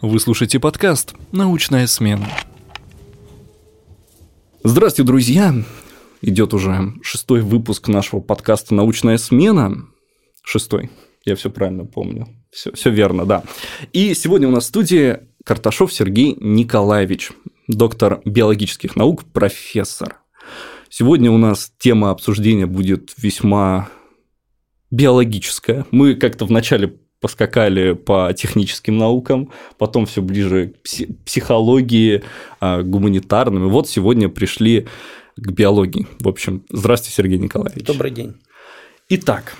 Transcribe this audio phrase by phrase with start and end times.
[0.00, 2.28] Вы слушаете подкаст «Научная смена».
[4.62, 5.52] Здравствуйте, друзья!
[6.22, 9.88] Идет уже шестой выпуск нашего подкаста «Научная смена».
[10.44, 10.90] Шестой,
[11.24, 12.28] я все правильно помню.
[12.52, 13.42] Все, все верно, да.
[13.92, 17.32] И сегодня у нас в студии Карташов Сергей Николаевич,
[17.66, 20.18] доктор биологических наук, профессор.
[20.88, 23.88] Сегодня у нас тема обсуждения будет весьма
[24.92, 25.86] биологическая.
[25.90, 32.22] Мы как-то вначале поскакали по техническим наукам, потом все ближе к психологии,
[32.60, 33.66] а, гуманитарным.
[33.66, 34.86] И вот сегодня пришли
[35.36, 36.06] к биологии.
[36.20, 37.84] В общем, здравствуйте, Сергей Николаевич.
[37.84, 38.34] Добрый день.
[39.08, 39.56] Итак,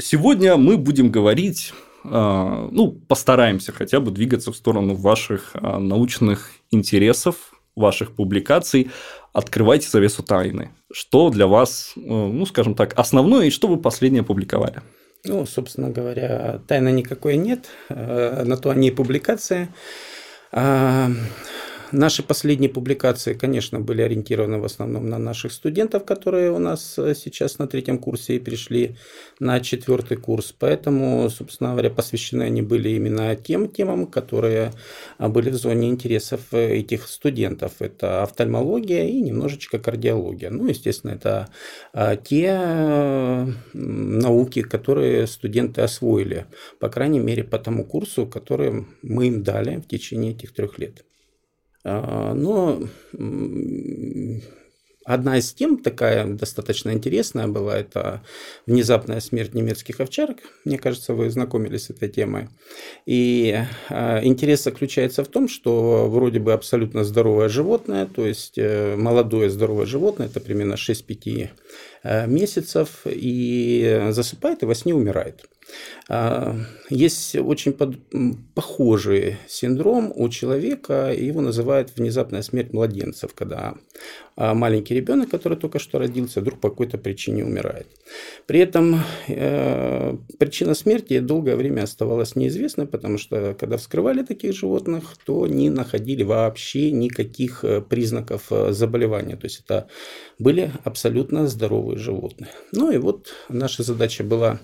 [0.00, 1.72] сегодня мы будем говорить,
[2.04, 7.36] а, ну, постараемся хотя бы двигаться в сторону ваших а, научных интересов,
[7.76, 8.90] ваших публикаций.
[9.32, 10.70] Открывайте завесу тайны.
[10.92, 14.82] Что для вас, ну, скажем так, основное и что вы последнее публиковали?
[15.24, 19.68] Ну, собственно говоря, тайны никакой нет, э, на то они и публикации.
[21.92, 27.14] Наши последние публикации, конечно, были ориентированы в основном на наших студентов, которые у нас э,
[27.14, 28.96] сейчас на третьем курсе и перешли
[29.40, 30.54] на четвертый курс.
[30.58, 34.72] Поэтому, собственно говоря, посвящены они были именно тем темам, которые
[35.18, 37.72] а, были в зоне интересов э, этих студентов.
[37.80, 40.48] Это офтальмология и немножечко кардиология.
[40.48, 41.48] Ну, естественно, это
[42.24, 46.46] те э, науки, которые студенты освоили,
[46.80, 51.04] по крайней мере, по тому курсу, который мы им дали в течение этих трех лет.
[51.84, 52.80] А, но
[55.04, 58.22] Одна из тем, такая достаточно интересная была, это
[58.66, 60.38] внезапная смерть немецких овчарок.
[60.64, 62.48] Мне кажется, вы знакомились с этой темой.
[63.04, 63.56] И
[63.88, 69.50] а, интерес заключается в том, что вроде бы абсолютно здоровое животное, то есть э, молодое
[69.50, 71.48] здоровое животное, это примерно 6-5
[72.04, 75.48] э, месяцев, и засыпает и во сне умирает.
[76.08, 76.56] А,
[76.90, 77.96] есть очень под...
[78.54, 83.74] похожий синдром у человека, его называют внезапная смерть младенцев, когда
[84.34, 87.86] а, маленький ребенок, который только что родился, вдруг по какой-то причине умирает.
[88.46, 95.16] При этом э, причина смерти долгое время оставалась неизвестной, потому что когда вскрывали таких животных,
[95.24, 99.36] то не находили вообще никаких э, признаков э, заболевания.
[99.36, 99.88] То есть это
[100.38, 102.50] были абсолютно здоровые животные.
[102.72, 104.60] Ну и вот наша задача была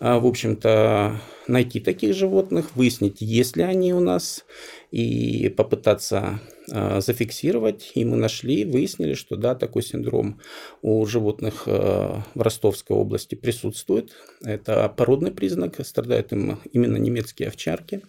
[0.00, 4.44] в общем-то, найти таких животных, выяснить, есть ли они у нас,
[4.90, 6.40] и попытаться
[6.70, 7.92] а, зафиксировать.
[7.94, 10.40] И мы нашли, выяснили, что да, такой синдром
[10.82, 14.12] у животных а, в Ростовской области присутствует.
[14.42, 18.02] Это породный признак, страдают им именно немецкие овчарки.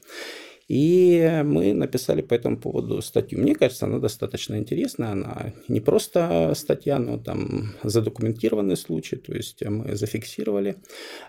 [0.67, 3.39] И мы написали по этому поводу статью.
[3.39, 5.11] Мне кажется, она достаточно интересная.
[5.11, 9.15] Она не просто статья, но там задокументированный случай.
[9.15, 10.77] То есть мы зафиксировали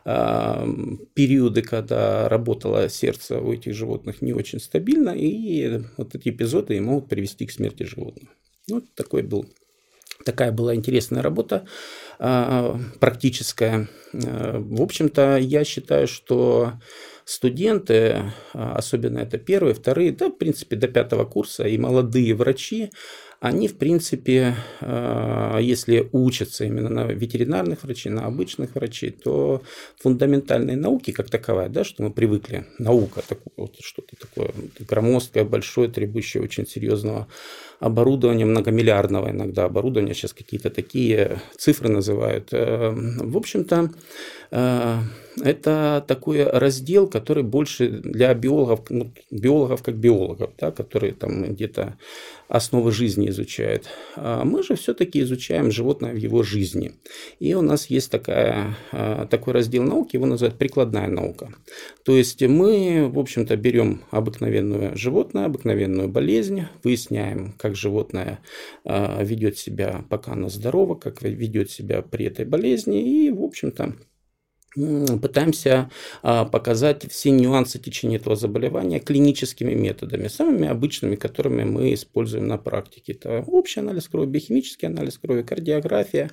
[0.06, 0.66] э,
[1.14, 5.10] периоды, когда работало сердце у этих животных не очень стабильно.
[5.10, 8.30] И вот эти эпизоды могут привести к смерти животных.
[8.70, 9.46] Вот такой был
[10.24, 11.66] Такая была интересная работа,
[12.18, 13.88] практическая.
[14.12, 16.72] В общем-то, я считаю, что
[17.26, 22.90] студенты, а, особенно это первые, вторые, да, в принципе, до пятого курса, и молодые врачи,
[23.40, 29.60] они, в принципе, а, если учатся именно на ветеринарных врачей, на обычных врачей, то
[29.98, 33.22] фундаментальные науки, как таковая, да, что мы привыкли, наука,
[33.56, 37.26] вот что-то такое громоздкое, большое, требующее очень серьезного
[37.80, 42.48] оборудования, многомиллиардного иногда оборудования, сейчас какие-то такие цифры называют.
[42.52, 43.90] Э, в общем-то,
[44.50, 44.98] э,
[45.42, 51.98] это такой раздел, который больше для биологов, ну, биологов как биологов, да, которые там где-то
[52.48, 53.88] основы жизни изучают.
[54.14, 56.92] А мы же все-таки изучаем животное в его жизни.
[57.40, 61.52] И у нас есть такая, а, такой раздел науки, его называют прикладная наука.
[62.04, 68.38] То есть мы, в общем-то, берем обыкновенное животное, обыкновенную болезнь, выясняем, как животное
[68.84, 73.96] а, ведет себя, пока оно здорово, как ведет себя при этой болезни, и, в общем-то,
[75.22, 75.90] пытаемся
[76.22, 82.58] а, показать все нюансы течения этого заболевания клиническими методами, самыми обычными, которыми мы используем на
[82.58, 83.12] практике.
[83.12, 86.30] Это общий анализ крови, биохимический анализ крови, кардиография,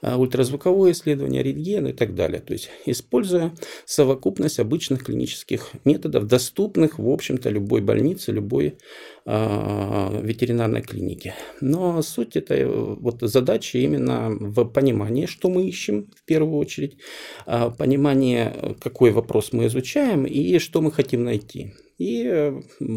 [0.00, 2.40] а, ультразвуковое исследование, рентген и так далее.
[2.40, 3.52] То есть, используя
[3.84, 8.78] совокупность обычных клинических методов, доступных, в общем-то, любой больнице, любой
[9.24, 11.34] ветеринарной клинике.
[11.60, 16.98] Но суть этой вот задачи именно в понимании, что мы ищем в первую очередь,
[17.46, 21.72] а, понимание, какой вопрос мы изучаем и что мы хотим найти.
[21.98, 22.52] И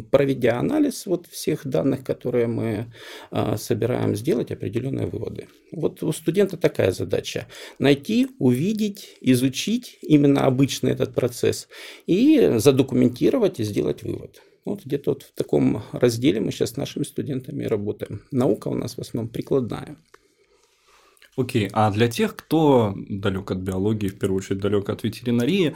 [0.10, 2.92] проведя анализ вот всех данных, которые мы
[3.57, 5.48] собираем, сделать определенные выводы.
[5.72, 7.48] Вот у студента такая задача.
[7.77, 11.68] Найти, увидеть, изучить именно обычный этот процесс
[12.07, 14.42] и задокументировать и сделать вывод.
[14.66, 18.24] Вот где-то вот в таком разделе мы сейчас с нашими студентами работаем.
[18.32, 19.96] Наука у нас в основном прикладная.
[21.38, 25.76] Окей, а для тех, кто далек от биологии, в первую очередь далек от ветеринарии,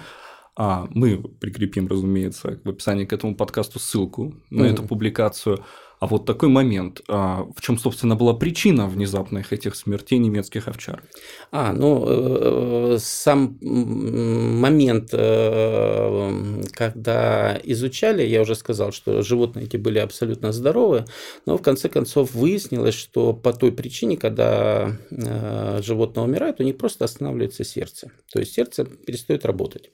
[0.56, 4.74] а мы прикрепим, разумеется, в описании к этому подкасту ссылку на mm-hmm.
[4.74, 5.63] эту публикацию.
[5.99, 11.03] А вот такой момент, а, в чем, собственно, была причина внезапных этих смертей немецких овчар?
[11.51, 19.99] А, ну, э, сам момент, э, когда изучали, я уже сказал, что животные эти были
[19.99, 21.03] абсолютно здоровы,
[21.45, 26.77] но в конце концов выяснилось, что по той причине, когда э, животное умирает, у них
[26.77, 28.11] просто останавливается сердце.
[28.31, 29.91] То есть сердце перестает работать.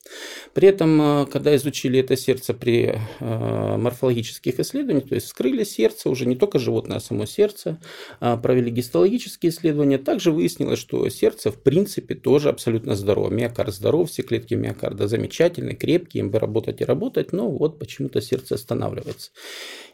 [0.54, 6.26] При этом, когда изучили это сердце при морфологических исследованиях, то есть вскрыли сердце, сердце, уже
[6.26, 7.80] не только животное, а само сердце,
[8.20, 9.98] а, провели гистологические исследования.
[9.98, 13.30] Также выяснилось, что сердце в принципе тоже абсолютно здорово.
[13.30, 18.22] Миокард здоров, все клетки миокарда замечательные, крепкие, им бы работать и работать, но вот почему-то
[18.22, 19.32] сердце останавливается.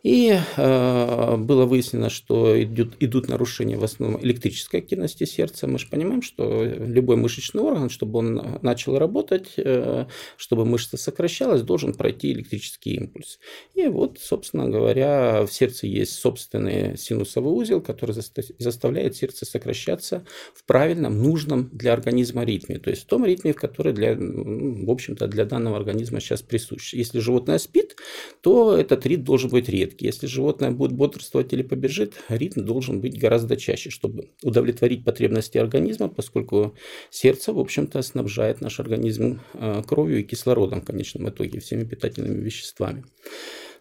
[0.03, 5.67] И э, было выяснено, что идут, идут нарушения в основном электрической активности сердца.
[5.67, 10.05] Мы же понимаем, что любой мышечный орган, чтобы он начал работать, э,
[10.37, 13.39] чтобы мышца сокращалась, должен пройти электрический импульс.
[13.75, 18.15] И вот, собственно говоря, в сердце есть собственный синусовый узел, который
[18.59, 22.79] заставляет сердце сокращаться в правильном, нужном для организма ритме.
[22.79, 26.93] То есть в том ритме, в который, для, в общем-то, для данного организма сейчас присущ.
[26.93, 27.95] Если животное спит,
[28.41, 30.05] то этот ритм должен быть редкий.
[30.05, 36.09] Если животное будет бодрствовать или побежит, ритм должен быть гораздо чаще, чтобы удовлетворить потребности организма,
[36.09, 36.75] поскольку
[37.09, 42.41] сердце, в общем-то, снабжает наш организм э, кровью и кислородом в конечном итоге, всеми питательными
[42.41, 43.03] веществами.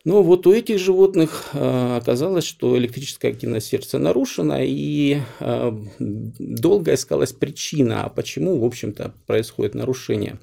[0.05, 6.95] Но вот у этих животных э, оказалось, что электрическая активность сердца нарушена, и э, долго
[6.95, 10.39] искалась причина, почему, в общем-то, происходит нарушение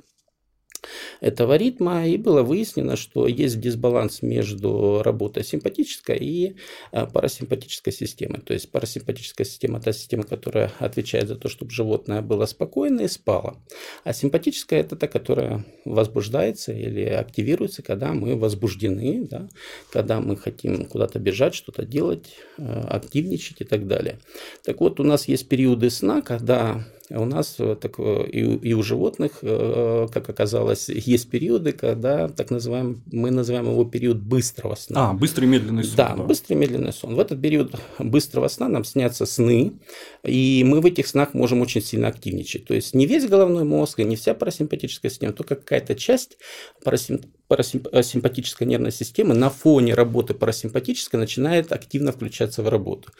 [1.21, 6.55] этого ритма, и было выяснено, что есть дисбаланс между работой симпатической и
[6.91, 8.41] э, парасимпатической системой.
[8.41, 13.07] То есть парасимпатическая система– та система, которая отвечает за то, чтобы животное было спокойно и
[13.07, 13.57] спало.
[14.03, 19.47] А симпатическая– это та, которая возбуждается или активируется, когда мы возбуждены, да,
[19.91, 24.19] когда мы хотим куда-то бежать, что-то делать, э, активничать и так далее.
[24.63, 28.83] Так вот, у нас есть периоды сна, когда у нас э, так, и, и у
[28.83, 35.11] животных, как оказалось, есть периоды, когда так называем, мы называем его период быстрого сна.
[35.11, 35.95] А, быстрый медленный сон.
[35.95, 37.15] Да, да, быстрый медленный сон.
[37.15, 39.73] В этот период быстрого сна нам снятся сны,
[40.23, 42.65] и мы в этих снах можем очень сильно активничать.
[42.65, 46.37] То есть не весь головной мозг, и не вся парасимпатическая система, только какая-то часть
[46.83, 53.11] парасим парасимпатической нервной системы на фоне работы парасимпатической начинает активно включаться в работу.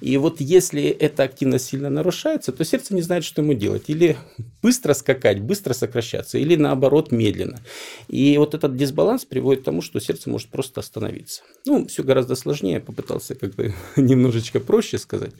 [0.00, 3.84] И вот если эта активность сильно нарушается, то сердце не знает, что ему делать.
[3.86, 4.16] Или
[4.60, 7.60] быстро скакать, быстро сокращаться, или наоборот медленно.
[8.08, 11.42] И вот этот дисбаланс приводит к тому, что сердце может просто остановиться.
[11.64, 15.32] Ну, все гораздо сложнее, попытался как бы немножечко проще сказать.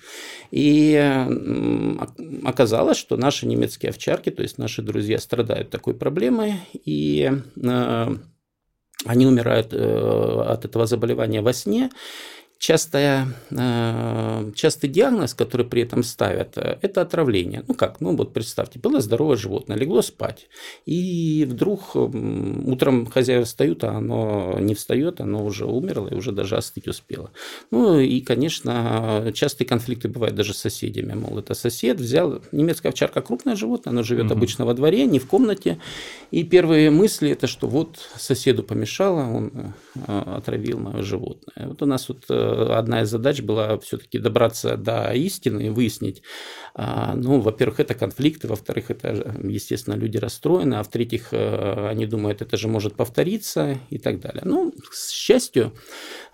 [0.52, 0.94] И
[2.44, 8.16] оказалось, что наши немецкие овчарки, то есть наши друзья, страдают такой проблемой, и э,
[9.06, 11.90] они умирают э, от этого заболевания во сне,
[12.58, 17.64] частая, э, частый диагноз, который при этом ставят, э, это отравление.
[17.68, 20.48] Ну как, ну вот представьте, было здоровое животное, легло спать,
[20.86, 26.56] и вдруг утром хозяева встают, а оно не встает, оно уже умерло и уже даже
[26.56, 27.30] остыть успело.
[27.70, 31.12] Ну и, конечно, частые конфликты бывают даже с соседями.
[31.14, 34.34] Мол, это сосед взял, немецкая овчарка крупное животное, оно живет угу.
[34.34, 35.78] обычно во дворе, не в комнате,
[36.30, 41.68] и первые мысли это, что вот соседу помешало, он э, отравил мое животное.
[41.68, 42.24] Вот у нас вот
[42.78, 46.22] одна из задач была все-таки добраться до истины и выяснить,
[46.74, 52.42] а, ну, во-первых, это конфликты, во-вторых, это, естественно, люди расстроены, а в-третьих, э, они думают,
[52.42, 54.42] это же может повториться и так далее.
[54.44, 55.72] Ну, к счастью,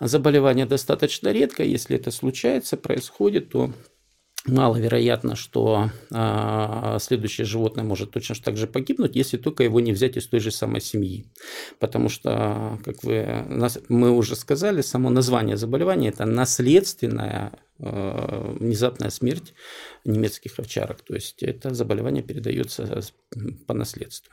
[0.00, 3.73] заболевание достаточно редко, если это случается, происходит, то
[4.46, 10.16] маловероятно, что а, следующее животное может точно так же погибнуть, если только его не взять
[10.16, 11.26] из той же самой семьи.
[11.78, 13.46] Потому что, как вы,
[13.88, 19.54] мы уже сказали, само название заболевания– это наследственная а, внезапная смерть
[20.04, 21.02] немецких овчарок.
[21.02, 23.02] То есть это заболевание передается
[23.66, 24.32] по наследству.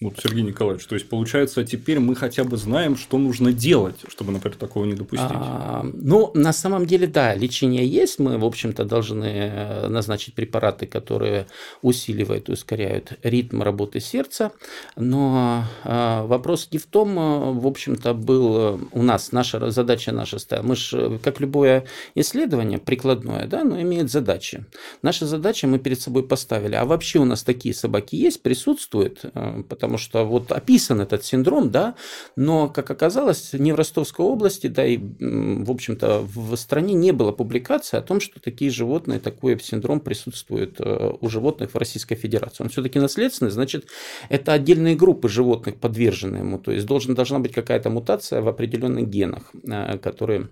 [0.00, 4.30] Вот, Сергей Николаевич, то есть получается, теперь мы хотя бы знаем, что нужно делать, чтобы,
[4.30, 5.26] например, такого не допустить.
[5.28, 8.20] А, ну, на самом деле, да, лечение есть.
[8.20, 11.48] Мы, в общем-то, должны э, назначить препараты, которые
[11.82, 14.52] усиливают и ускоряют ритм работы сердца.
[14.94, 20.38] Но а, вопрос не в том, э, в общем-то, был у нас, наша задача наша
[20.38, 20.64] стояла.
[20.64, 24.64] Мы же, как любое исследование прикладное, да, но имеет задачи.
[25.02, 26.76] Наша задача мы перед собой поставили.
[26.76, 29.24] А вообще у нас такие собаки есть, присутствуют,
[29.68, 31.94] потому потому что вот описан этот синдром, да,
[32.36, 37.32] но, как оказалось, не в Ростовской области, да и, в общем-то, в стране не было
[37.32, 42.62] публикации о том, что такие животные, такой синдром присутствует э, у животных в Российской Федерации.
[42.62, 43.86] Он все-таки наследственный, значит,
[44.28, 49.08] это отдельные группы животных подвержены ему, то есть должен, должна быть какая-то мутация в определенных
[49.08, 50.48] генах, э, которые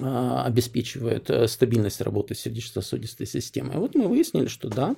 [0.00, 3.72] обеспечивает э, стабильность работы сердечно-сосудистой системы.
[3.74, 4.94] Вот мы выяснили, что да,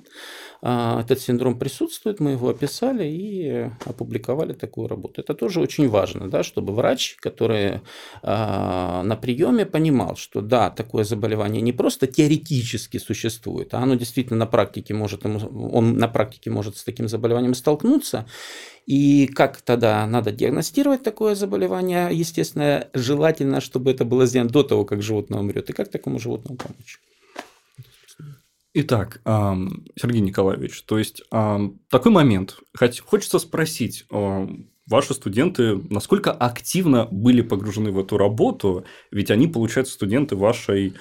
[0.61, 5.21] а, этот синдром присутствует, мы его описали и опубликовали такую работу.
[5.21, 7.81] Это тоже очень важно, да, чтобы врач, который
[8.21, 14.39] а, на приеме понимал, что да, такое заболевание не просто теоретически существует, а оно действительно
[14.39, 18.25] на практике может, он на практике может с таким заболеванием столкнуться,
[18.85, 22.09] и как тогда надо диагностировать такое заболевание?
[22.11, 25.69] Естественно, желательно, чтобы это было сделано до того, как животное умрет.
[25.69, 26.99] И как такому животному помочь?
[28.73, 29.21] Итак,
[29.99, 32.57] Сергей Николаевич, то есть такой момент.
[33.05, 40.37] Хочется спросить, ваши студенты насколько активно были погружены в эту работу, ведь они, получаются, студенты
[40.37, 40.93] вашей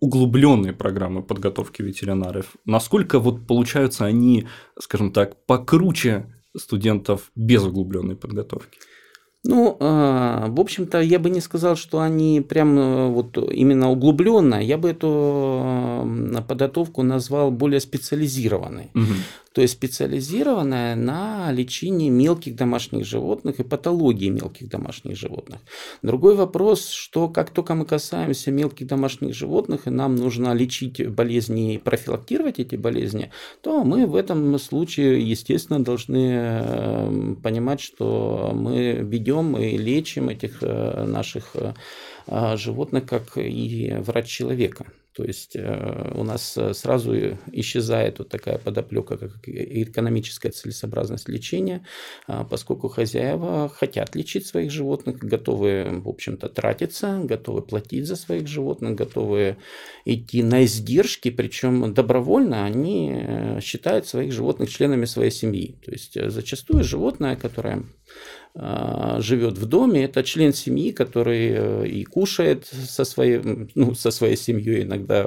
[0.00, 2.56] углубленной программы подготовки ветеринаров.
[2.64, 4.46] Насколько вот получаются они,
[4.80, 8.78] скажем так, покруче студентов без углубленной подготовки?
[9.44, 14.56] Ну, а, в общем-то, я бы не сказал, что они прям э, вот именно углубленно.
[14.56, 16.08] Я бы эту
[16.48, 18.90] подготовку назвал более специализированной.
[18.94, 19.14] Угу
[19.56, 25.60] то есть специализированная на лечении мелких домашних животных и патологии мелких домашних животных.
[26.02, 31.76] Другой вопрос, что как только мы касаемся мелких домашних животных, и нам нужно лечить болезни
[31.76, 33.30] и профилактировать эти болезни,
[33.62, 40.58] то мы в этом случае, естественно, должны э, понимать, что мы ведем и лечим этих
[40.60, 44.84] э, наших э, животных, как и врач человека.
[45.16, 47.14] То есть э, у нас э, сразу
[47.50, 51.86] исчезает вот такая подоплека, как экономическая целесообразность лечения,
[52.26, 58.46] а, поскольку хозяева хотят лечить своих животных, готовы, в общем-то, тратиться, готовы платить за своих
[58.46, 59.56] животных, готовы
[60.04, 65.76] идти на издержки, причем добровольно они э, считают своих животных членами своей семьи.
[65.82, 67.84] То есть зачастую животное, которое
[69.18, 73.40] живет в доме, это член семьи, который э, и кушает со своей,
[73.74, 75.26] ну, со своей семьей иногда,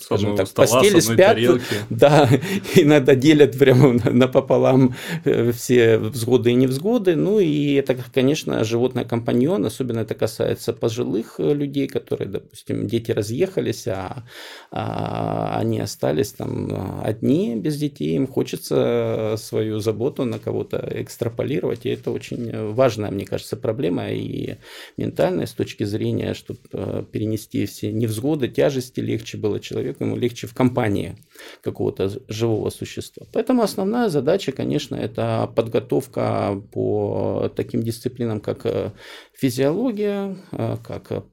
[0.00, 1.64] скажем так, в постели спят, тарелки.
[1.90, 2.28] да,
[2.76, 9.66] иногда делят прямо напополам э, все взгоды и невзгоды, ну и это, конечно, животное компаньон,
[9.66, 14.22] особенно это касается пожилых э, людей, которые, допустим, дети разъехались, а,
[14.70, 21.88] а они остались там одни без детей, им хочется свою заботу на кого-то экстраполировать, и
[21.88, 24.56] это очень э, важная, мне кажется, проблема и
[24.96, 30.46] ментальная с точки зрения, чтобы э, перенести все невзгоды, тяжести легче было человеку, ему легче
[30.46, 31.16] в компании
[31.62, 33.26] какого-то живого существа.
[33.32, 38.92] Поэтому основная задача, конечно, это подготовка по таким дисциплинам, как э,
[39.34, 41.24] физиология, как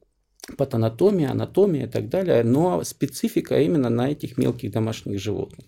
[0.57, 5.65] патанатомия, анатомия и так далее, но специфика именно на этих мелких домашних животных.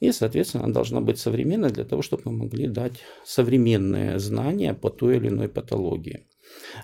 [0.00, 4.90] И, соответственно, она должна быть современной для того, чтобы мы могли дать современные знания по
[4.90, 6.26] той или иной патологии.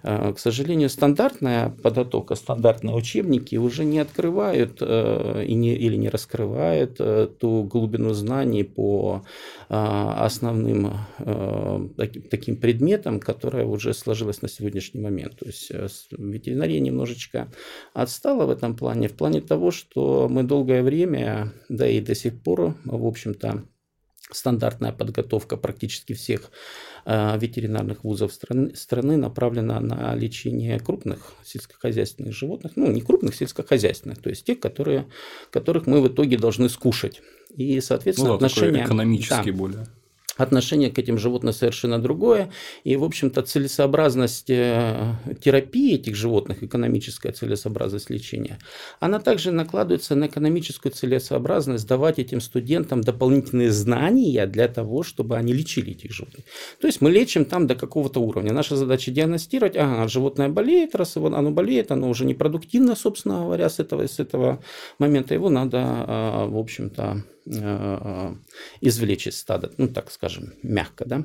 [0.02, 6.08] Э, к сожалению, стандартная подготовка, стандартные учебники уже не открывают э, и не, или не
[6.08, 9.24] раскрывают э, ту глубину знаний по
[9.68, 10.92] основным
[12.30, 15.38] таким предметам, которая уже сложилась на сегодняшний момент.
[15.38, 15.70] То есть
[16.10, 17.48] ветеринария немножечко
[17.92, 22.42] отстала в этом плане, в плане того, что мы долгое время, да и до сих
[22.42, 23.64] пор, в общем-то,
[24.30, 26.50] стандартная подготовка практически всех
[27.06, 34.30] ветеринарных вузов страны, страны направлена на лечение крупных сельскохозяйственных животных, ну не крупных сельскохозяйственных, то
[34.30, 35.06] есть тех, которые,
[35.50, 37.20] которых мы в итоге должны скушать.
[37.54, 38.84] И, соответственно, ну, да, отношения...
[38.84, 39.86] Экономически да, более
[40.36, 42.50] отношение к этим животным совершенно другое.
[42.84, 48.58] И, в общем-то, целесообразность э, терапии этих животных, экономическая целесообразность лечения,
[49.00, 55.52] она также накладывается на экономическую целесообразность давать этим студентам дополнительные знания для того, чтобы они
[55.52, 56.44] лечили этих животных.
[56.80, 58.52] То есть мы лечим там до какого-то уровня.
[58.52, 63.78] Наша задача диагностировать, ага, животное болеет, раз оно болеет, оно уже непродуктивно, собственно говоря, с
[63.78, 64.62] этого, с этого
[64.98, 71.24] момента его надо, э, в общем-то, извлечь из стада, ну так скажем, мягко, да,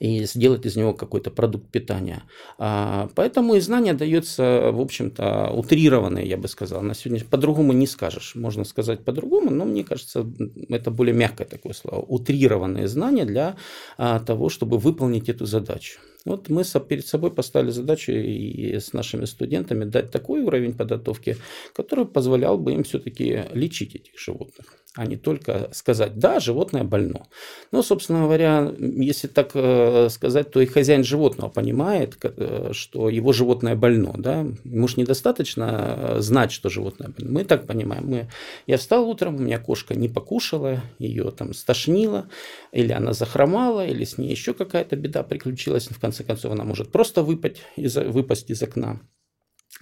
[0.00, 2.24] и сделать из него какой-то продукт питания.
[2.58, 6.82] А, поэтому и знание дается, в общем-то, утрированное, я бы сказал.
[6.82, 8.34] На сегодня по-другому не скажешь.
[8.34, 10.26] Можно сказать по-другому, но мне кажется,
[10.68, 12.00] это более мягкое такое слово.
[12.00, 13.56] Утрированные знания для
[13.96, 16.00] а, того, чтобы выполнить эту задачу.
[16.26, 21.36] Вот мы перед собой поставили задачу и с нашими студентами дать такой уровень подготовки,
[21.74, 27.26] который позволял бы им все-таки лечить этих животных а не только сказать, да, животное больно.
[27.70, 33.32] Но, собственно говоря, если так э, сказать, то и хозяин животного понимает, э, что его
[33.32, 34.14] животное больно.
[34.16, 34.44] Да?
[34.64, 37.32] Ему же недостаточно э, знать, что животное больно.
[37.32, 38.06] Мы так понимаем.
[38.06, 38.28] Мы...
[38.66, 42.28] Я встал утром, у меня кошка не покушала, ее там стошнило,
[42.72, 45.86] или она захромала, или с ней еще какая-то беда приключилась.
[45.86, 49.00] В конце концов, она может просто выпасть из, выпасть из окна.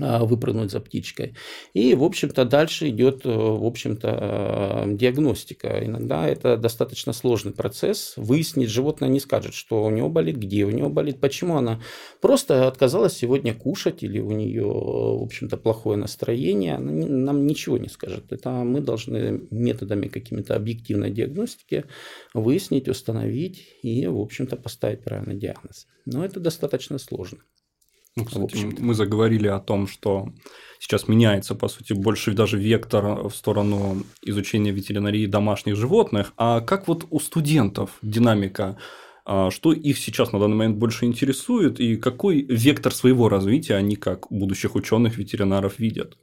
[0.01, 1.35] А, выпрыгнуть за птичкой.
[1.75, 5.85] И, в общем-то, дальше идет, э, в общем-то, э, диагностика.
[5.85, 8.13] Иногда это достаточно сложный процесс.
[8.17, 11.81] Выяснить животное не скажет, что у него болит, где у него болит, почему она
[12.21, 16.77] просто отказалась сегодня кушать или у нее, в общем-то, плохое настроение.
[16.77, 18.33] Она нам ничего не скажет.
[18.33, 21.87] Это мы должны методами какими-то объективной диагностики
[22.35, 25.89] выяснить, установить и, в общем-то, поставить правильный диагноз.
[26.07, 27.41] Но это достаточно сложно.
[28.17, 30.33] Ну, кстати, мы заговорили о том, что
[30.81, 36.33] сейчас меняется, по сути, больше даже вектор в сторону изучения ветеринарии домашних животных.
[36.37, 38.77] А как вот у студентов динамика?
[39.25, 43.95] А что их сейчас на данный момент больше интересует и какой вектор своего развития они
[43.97, 46.17] как будущих ученых ветеринаров видят?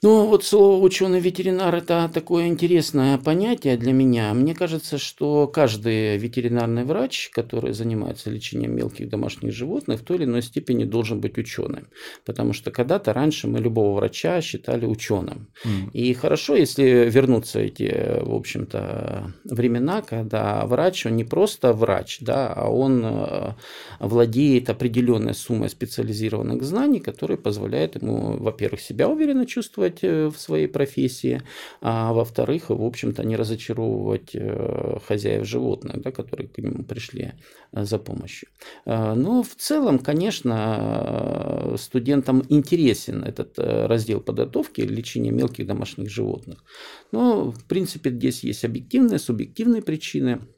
[0.00, 4.32] Ну, вот слово ученый-ветеринар– это такое интересное понятие для меня.
[4.32, 10.24] Мне кажется, что каждый ветеринарный врач, который занимается лечением мелких домашних животных, в той или
[10.24, 11.88] иной степени должен быть ученым.
[12.24, 15.48] Потому что когда-то раньше мы любого врача считали ученым.
[15.64, 15.90] Mm.
[15.92, 22.52] И хорошо, если вернуться эти, в общем-то, времена, когда врач, он не просто врач, да,
[22.52, 23.54] а он э,
[23.98, 30.38] владеет определенной суммой специализированных знаний, которые позволяют ему, во-первых, себя уверенно чувствовать, участвовать э, в
[30.38, 31.42] своей профессии,
[31.80, 37.32] а во-вторых, в общем-то, не разочаровывать э, хозяев животных, да, которые к нему пришли
[37.72, 38.48] э, за помощью.
[38.86, 46.64] Но в целом, конечно, студентам интересен этот раздел подготовки лечения мелких домашних животных.
[47.12, 50.40] Но, в принципе, здесь есть объективные, субъективные причины–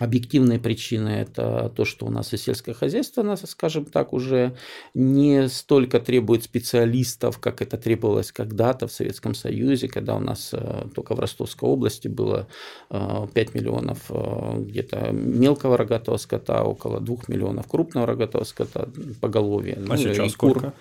[0.00, 4.56] Объективные причины– это то, что у нас и сельское хозяйство, нас, скажем так, уже
[4.94, 10.86] не столько требует специалистов, как это требовалось когда-то в Советском Союзе, когда у нас э,
[10.94, 12.48] только в Ростовской области было
[12.88, 18.88] 5 э, миллионов э, где-то мелкого рогатого скота, около 2 миллионов крупного рогатого скота
[19.20, 19.76] поголовья.
[19.76, 20.72] А ну, сейчас сколько?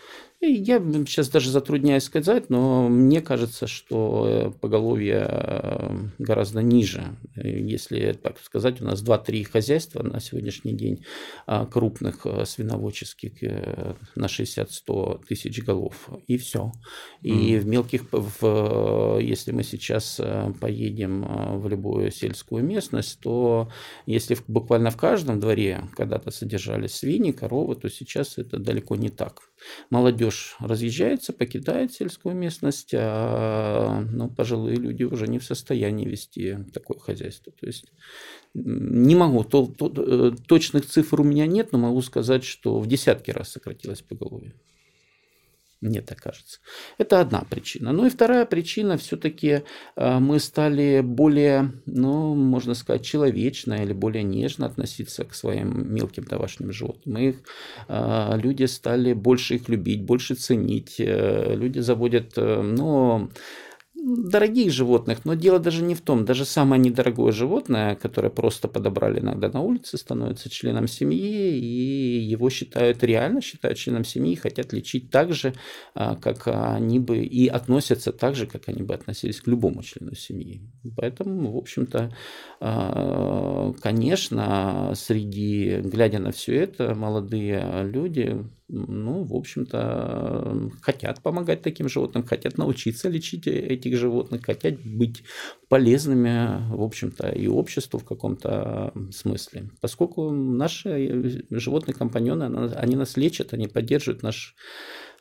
[0.41, 7.17] Я сейчас даже затрудняюсь сказать, но мне кажется, что э, поголовье э, гораздо ниже.
[7.36, 11.04] Если так сказать, у нас 2-3 хозяйства на сегодняшний день
[11.45, 13.34] а, крупных э, свиноводческих
[14.15, 16.10] на 60-100 тысяч голов.
[16.28, 16.71] И все.
[17.21, 17.60] И mm.
[17.60, 20.21] в мелких, в, если мы сейчас
[20.62, 23.69] поедем в любую сельскую местность, то
[24.06, 29.49] если буквально в каждом дворе когда-то содержались свиньи, коровы, то сейчас это далеко не так.
[29.89, 37.00] Молодежь разъезжается, покидает сельскую местность, а ну, пожилые люди уже не в состоянии вести такое
[37.00, 37.52] хозяйство.
[37.60, 37.91] То есть
[38.54, 42.88] не могу, то, то, э, точных цифр у меня нет, но могу сказать, что в
[42.88, 44.54] десятки раз сократилось поголовье.
[45.82, 46.60] Мне так кажется.
[46.98, 47.94] Это одна причина.
[47.94, 49.63] Ну и вторая причина, все-таки
[49.96, 56.26] э, мы стали более, ну, можно сказать, человечно или более нежно относиться к своим мелким
[56.26, 57.13] домашним животным.
[57.13, 57.36] Мы их,
[57.88, 61.00] э, люди стали больше их любить, больше ценить.
[61.00, 63.30] Э, люди заводят, ну,
[64.04, 66.26] дорогих животных, но дело даже не в том.
[66.26, 72.50] Даже самое недорогое животное, которое просто подобрали иногда на улице, становится членом семьи, и его
[72.50, 75.54] считают, реально считают членом семьи, хотят лечить так же,
[75.94, 80.16] а, как они бы, и относятся так же, как они бы относились к любому члену
[80.16, 80.62] семьи.
[80.96, 82.14] Поэтому, в общем-то,
[82.60, 91.89] а, конечно, среди, глядя на все это, молодые люди ну, в общем-то, хотят помогать таким
[91.89, 95.23] животным, хотят научиться лечить этих животных, хотят быть
[95.67, 99.71] полезными, в общем-то, и обществу в каком-то смысле.
[99.82, 104.55] Поскольку наши э, животные компаньоны, они нас лечат, они поддерживают наш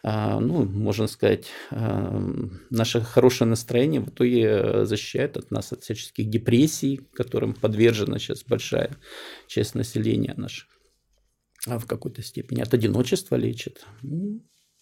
[0.05, 2.23] а, ну, можно сказать, а,
[2.71, 8.93] наше хорошее настроение в итоге защищает от нас от всяческих депрессий, которым подвержена сейчас большая
[9.49, 10.71] часть населения нашего.
[11.69, 12.61] А в какой-то степени.
[12.61, 13.87] От одиночества лечит.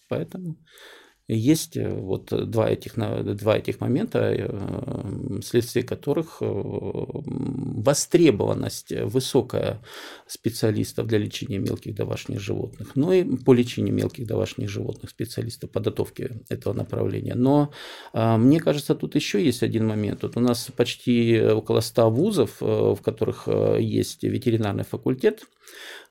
[0.09, 0.57] Поэтому
[1.27, 9.81] есть э, вот два этих, два этих момента, э, вследствие которых э, востребованность высокая
[10.25, 16.29] специалистов для лечения мелких домашних животных, но и по лечению мелких домашних животных специалистов подготовки
[16.49, 17.35] этого направления.
[17.35, 17.71] Но
[18.13, 20.23] мне кажется, тут еще есть один момент.
[20.23, 23.47] Вот у нас почти около 100 вузов, в которых
[23.79, 25.43] есть ветеринарный факультет–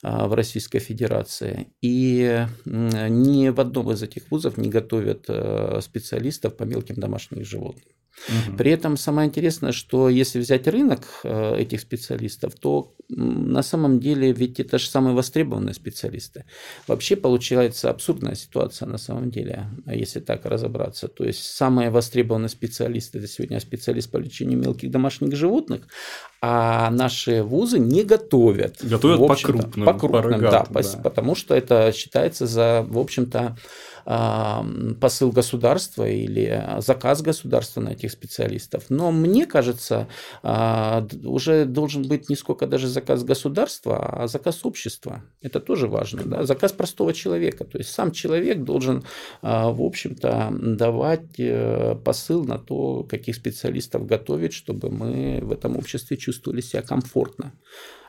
[0.02, 1.72] в Российской Федерации.
[1.82, 5.28] И ни в одном из этих вузов не готовят
[5.82, 7.94] специалистов по мелким домашним животным.
[8.28, 8.56] Угу.
[8.56, 14.32] При этом самое интересное, что если взять рынок э, этих специалистов, то на самом деле
[14.32, 16.44] ведь это же самые востребованные специалисты.
[16.88, 21.06] Вообще получается абсурдная ситуация на самом деле, если так разобраться.
[21.08, 25.82] То есть самые востребованные специалисты это сегодня специалист по лечению мелких домашних животных,
[26.40, 28.78] а наши вузы не готовят.
[28.82, 29.86] Готовят по крупным.
[29.86, 33.56] По крупным, да, да, потому что это считается за, в общем-то,
[34.06, 38.84] посыл государства или заказ государства на этих специалистов.
[38.88, 40.06] Но мне кажется,
[40.42, 45.24] а, уже должен быть не сколько даже заказ государства, а заказ общества.
[45.42, 46.22] Это тоже важно.
[46.24, 46.44] Да?
[46.44, 47.64] Заказ простого человека.
[47.64, 49.04] То есть сам человек должен,
[49.42, 55.76] а, в общем-то, давать э, посыл на то, каких специалистов готовить, чтобы мы в этом
[55.76, 57.52] обществе чувствовали себя комфортно.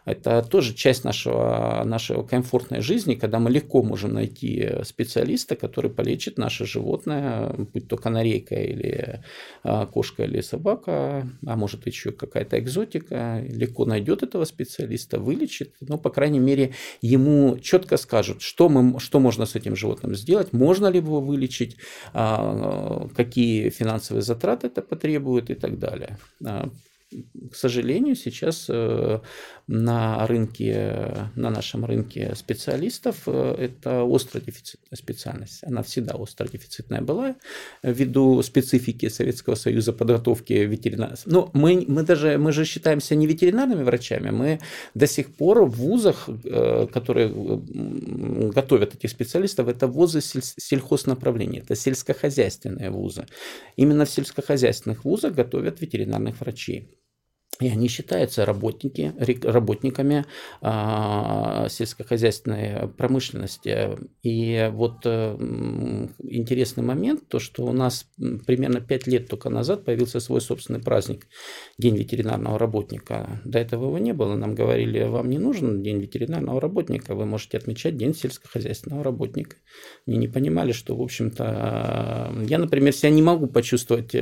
[0.07, 6.37] Это тоже часть нашего, нашего комфортной жизни, когда мы легко можем найти специалиста, который полечит
[6.37, 9.21] наше животное, будь то канарейка или
[9.63, 15.97] а, кошка или собака, а может еще какая-то экзотика, легко найдет этого специалиста, вылечит, но,
[15.97, 20.87] по крайней мере, ему четко скажут, что, мы, что можно с этим животным сделать, можно
[20.87, 21.75] ли его вылечить,
[22.13, 26.17] а, какие финансовые затраты это потребует и так далее.
[27.09, 29.19] К сожалению, сейчас э,
[29.67, 35.63] на рынке, на нашем рынке специалистов э, это остро дефицитная специальность.
[35.63, 37.35] Она всегда остро дефицитная была
[37.81, 41.21] ввиду специфики Советского Союза подготовки ветеринаров.
[41.25, 44.59] Но мы, мы даже мы же считаемся не ветеринарными врачами, мы
[44.93, 47.29] до сих пор в вузах, э, которые
[48.51, 53.27] готовят этих специалистов, это вузы сельхознаправления, это сельскохозяйственные вузы.
[53.77, 56.96] Именно в сельскохозяйственных вузах готовят ветеринарных врачей.
[57.59, 60.25] И они считаются работники, работниками
[60.61, 63.97] а, сельскохозяйственной промышленности.
[64.21, 65.35] И вот э,
[66.19, 68.05] интересный момент, то, что у нас
[68.45, 71.25] примерно 5 лет только назад появился свой собственный праздник,
[71.79, 73.41] День ветеринарного работника.
[73.43, 74.35] До этого его не было.
[74.35, 79.57] Нам говорили, вам не нужен День ветеринарного работника, вы можете отмечать День сельскохозяйственного работника.
[80.05, 84.13] Они не понимали, что, в общем-то, я, например, себя не могу почувствовать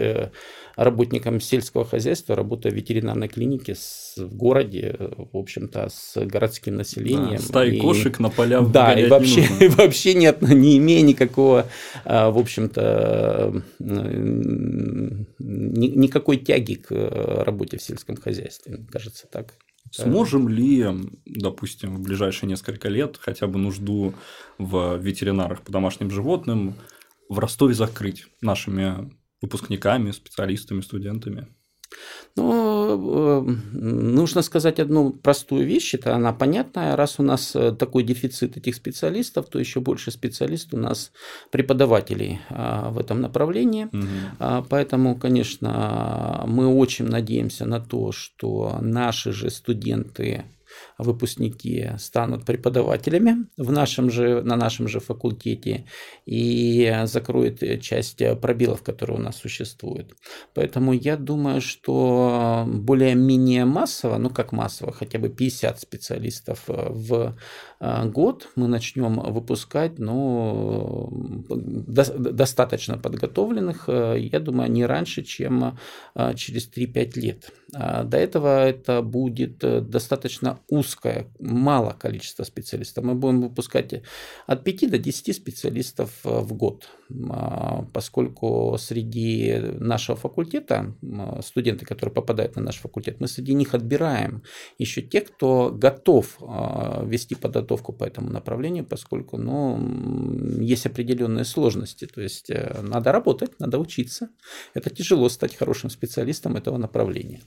[0.77, 6.75] э, работником сельского хозяйства, работая в ветеринарной клинике с, в городе, в общем-то, с городским
[6.75, 7.38] населением.
[7.38, 11.67] Да, стаи и, кошек на полях Да, и вообще, и вообще нет, не имея никакого,
[12.03, 13.63] а, в общем-то,
[15.39, 19.53] никакой тяги к работе в сельском хозяйстве, кажется так.
[19.91, 20.85] Сможем ли,
[21.25, 24.13] допустим, в ближайшие несколько лет хотя бы нужду
[24.57, 26.75] в ветеринарах по домашним животным
[27.29, 29.11] в Ростове закрыть нашими
[29.41, 31.48] выпускниками, специалистами, студентами?
[32.36, 36.95] Ну, нужно сказать одну простую вещь, это она понятная.
[36.95, 41.12] Раз у нас э, такой дефицит этих специалистов, то еще больше специалистов у нас
[41.52, 43.86] преподавателей а, в этом направлении.
[43.86, 44.65] Угу.
[44.69, 50.43] Поэтому, конечно, мы очень надеемся на то, что наши же студенты
[50.97, 55.86] выпускники станут преподавателями в нашем же, на нашем же факультете
[56.25, 60.13] и закроют часть пробелов, которые у нас существуют.
[60.53, 67.36] Поэтому я думаю, что более-менее массово, ну как массово, хотя бы 50 специалистов в а,
[68.06, 71.10] год мы начнем выпускать ну,
[71.50, 75.78] достаточно подготовленных, я думаю, не раньше, чем
[76.13, 77.52] а, через 3-5 лет.
[77.74, 79.58] А до этого это будет
[79.89, 83.04] достаточно узкое, мало количество специалистов.
[83.04, 84.02] Мы будем выпускать
[84.48, 86.89] от 5 до 10 специалистов в год,
[87.93, 90.95] поскольку среди нашего факультета,
[91.41, 94.43] студенты, которые попадают на наш факультет, мы среди них отбираем
[94.78, 96.38] еще тех, кто готов
[97.04, 99.79] вести подготовку подготовку по этому направлению, поскольку ну,
[100.61, 102.05] есть определенные сложности.
[102.05, 104.29] То есть э, надо работать, надо учиться.
[104.75, 107.41] Это тяжело стать хорошим специалистом этого направления.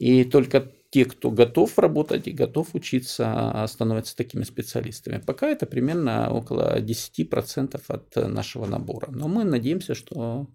[0.00, 0.60] И только
[0.90, 5.22] те, кто готов работать и готов учиться, а, становятся такими специалистами.
[5.26, 9.08] Пока это примерно около 10% от нашего набора.
[9.10, 10.46] Но мы надеемся, что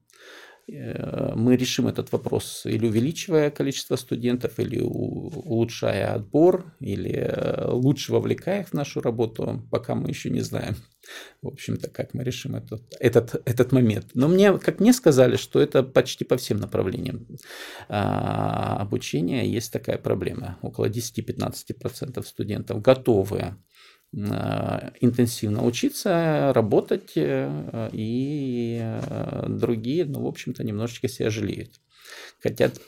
[0.53, 8.14] Э, мы решим этот вопрос или увеличивая количество студентов, или улучшая отбор, или э, лучше
[8.14, 10.76] вовлекая их в нашу работу, пока мы еще не знаем,
[11.42, 14.08] в общем-то, как мы решим этот, этот, этот момент.
[14.14, 17.28] Но мне, как мне сказали, что это почти по всем направлениям
[17.90, 20.58] а, обучения есть такая проблема.
[20.62, 23.52] Около 10-15% студентов готовы Э,
[24.14, 31.82] интенсивно учиться, работать, э, и э, другие, ну, в общем-то, немножечко себя жалеют.
[32.40, 32.80] Хотят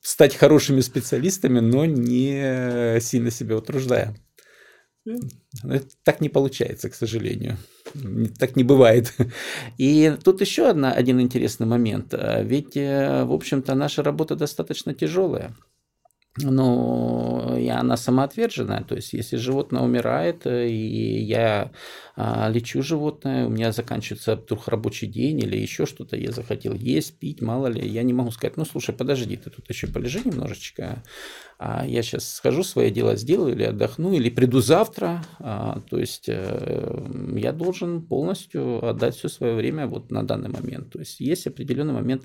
[0.00, 4.14] стать хорошими специалистами, но не сильно себя утруждая.
[6.04, 7.56] Так не получается, к сожалению.
[8.38, 9.14] Так не бывает.
[9.78, 12.14] И тут еще одна, один интересный момент.
[12.42, 15.56] Ведь, э, в общем-то, наша работа достаточно тяжелая.
[16.42, 18.84] Ну, и она самоотверженная.
[18.84, 21.72] То есть, если животное умирает, э, и я
[22.16, 27.18] а, лечу животное, у меня заканчивается вдруг рабочий день или еще что-то, я захотел есть,
[27.18, 31.02] пить, мало ли, я не могу сказать, ну, слушай, подожди, ты тут еще полежи немножечко,
[31.58, 35.24] а я сейчас схожу, свои дела сделаю, или отдохну, или приду завтра.
[35.40, 40.90] А, то есть э, я должен полностью отдать все свое время вот на данный момент.
[40.90, 42.22] То есть есть определенный момент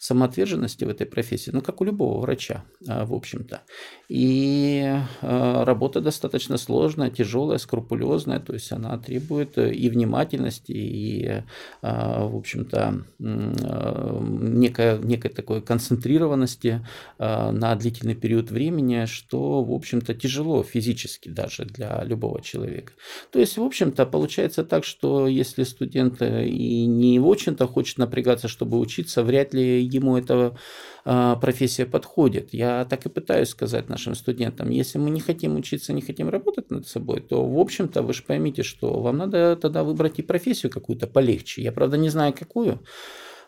[0.00, 3.60] самоотверженности в этой профессии, ну, как у любого врача, а, в общем-то.
[4.08, 4.84] И
[5.20, 11.42] а, работа достаточно сложная, тяжелая, скрупулезная, то есть она требует и внимательности, и,
[11.82, 16.84] в общем-то, некой, некой такой концентрированности
[17.18, 22.92] на длительный период времени, времени, что, в общем-то, тяжело физически даже для любого человека.
[23.30, 28.78] То есть, в общем-то, получается так, что если студент и не очень-то хочет напрягаться, чтобы
[28.78, 30.56] учиться, вряд ли ему эта
[31.04, 32.54] а, профессия подходит.
[32.54, 36.70] Я так и пытаюсь сказать нашим студентам, если мы не хотим учиться, не хотим работать
[36.70, 40.70] над собой, то, в общем-то, вы же поймите, что вам надо тогда выбрать и профессию
[40.70, 41.62] какую-то полегче.
[41.62, 42.80] Я, правда, не знаю, какую,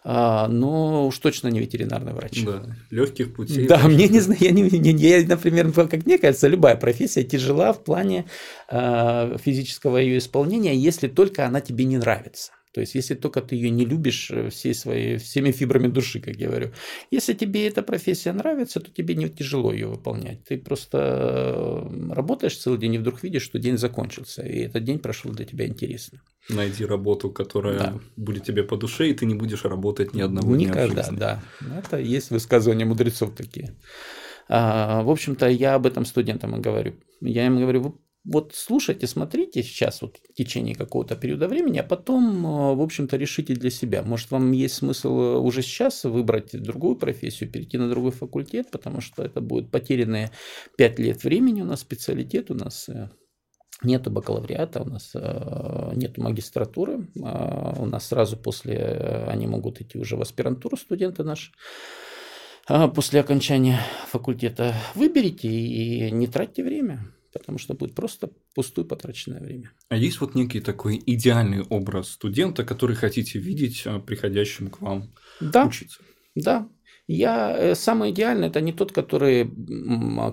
[0.07, 2.45] а, но уж точно не ветеринарный врач.
[2.45, 3.67] Да, легких путей.
[3.67, 7.73] Да, мне не знаю, я, не, не, я, например, как мне кажется, любая профессия тяжела
[7.73, 8.27] в плане
[8.69, 12.53] э, физического ее исполнения, если только она тебе не нравится.
[12.75, 16.35] То есть, если только ты ее не любишь э, всей своей, всеми фибрами души, как
[16.37, 16.73] я говорю.
[17.13, 20.43] Если тебе эта профессия нравится, то тебе не тяжело ее выполнять.
[20.45, 24.99] Ты просто э, работаешь целый день и вдруг видишь, что день закончился, и этот день
[24.99, 26.21] прошел для тебя интересно.
[26.49, 28.01] Найди работу, которая да.
[28.17, 31.17] будет тебе по душе, и ты не будешь работать ни одного Никогда, дня жизни.
[31.17, 31.43] да.
[31.79, 33.77] Это есть высказывания мудрецов такие.
[34.49, 36.95] А, в общем-то, я об этом студентам и говорю.
[37.21, 37.93] Я им говорю, вы
[38.25, 43.19] вот слушайте, смотрите сейчас вот в течение какого-то периода времени, а потом, э, в общем-то,
[43.19, 44.03] решите для себя.
[44.03, 49.03] Может, вам есть смысл э, уже сейчас выбрать другую профессию, перейти на другой факультет, потому
[49.03, 50.31] что это будет потерянные
[50.79, 53.11] 5 лет времени у нас, специалитет у нас э,
[53.83, 60.23] Нету бакалавриата, у нас нету магистратуры, у нас сразу после, они могут идти уже в
[60.23, 61.51] аспирантуру студенты наши,
[62.67, 64.75] а после окончания факультета.
[64.95, 67.01] Выберите и не тратьте время
[67.35, 69.73] потому что будет просто пустое потраченное время.
[69.89, 75.13] А есть вот некий такой идеальный образ студента, который хотите видеть а, приходящим к вам
[75.41, 76.01] да, учиться?
[76.35, 76.69] Да,
[77.07, 79.51] я э, самый идеальный это не тот, который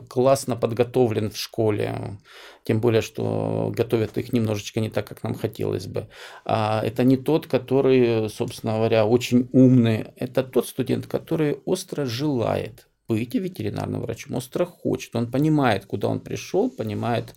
[0.07, 2.17] классно подготовлен в школе,
[2.63, 6.07] тем более, что готовят их немножечко не так, как нам хотелось бы.
[6.45, 10.07] А это не тот, который, собственно говоря, очень умный.
[10.15, 14.36] Это тот студент, который остро желает быть ветеринарным врачом.
[14.36, 17.36] Остро хочет, он понимает, куда он пришел, понимает,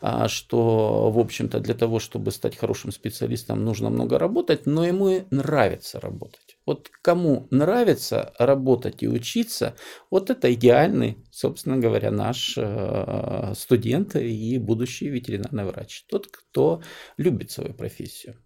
[0.00, 5.24] а, что, в общем-то, для того, чтобы стать хорошим специалистом, нужно много работать, но ему
[5.30, 6.58] нравится работать.
[6.66, 9.74] Вот кому нравится работать и учиться,
[10.10, 16.04] вот это идеальный, собственно говоря, наш э, студент и будущий ветеринарный врач.
[16.08, 16.82] Тот, кто
[17.16, 18.36] любит свою профессию.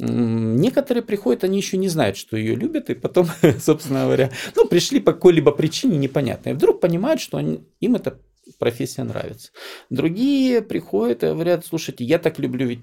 [0.00, 3.26] Некоторые приходят, они еще не знают, что ее любят, и потом,
[3.60, 6.54] собственно говоря, ну, пришли по какой-либо причине непонятной.
[6.54, 8.18] Вдруг понимают, что они, им эта
[8.58, 9.50] профессия нравится.
[9.90, 12.78] Другие приходят и говорят, слушайте, я так люблю,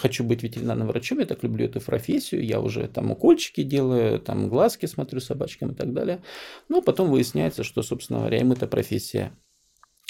[0.00, 4.48] хочу быть ветеринарным врачом, я так люблю эту профессию, я уже там укольчики делаю, там
[4.48, 6.22] глазки смотрю собачкам и так далее.
[6.68, 9.32] Но потом выясняется, что, собственно говоря, им эта профессия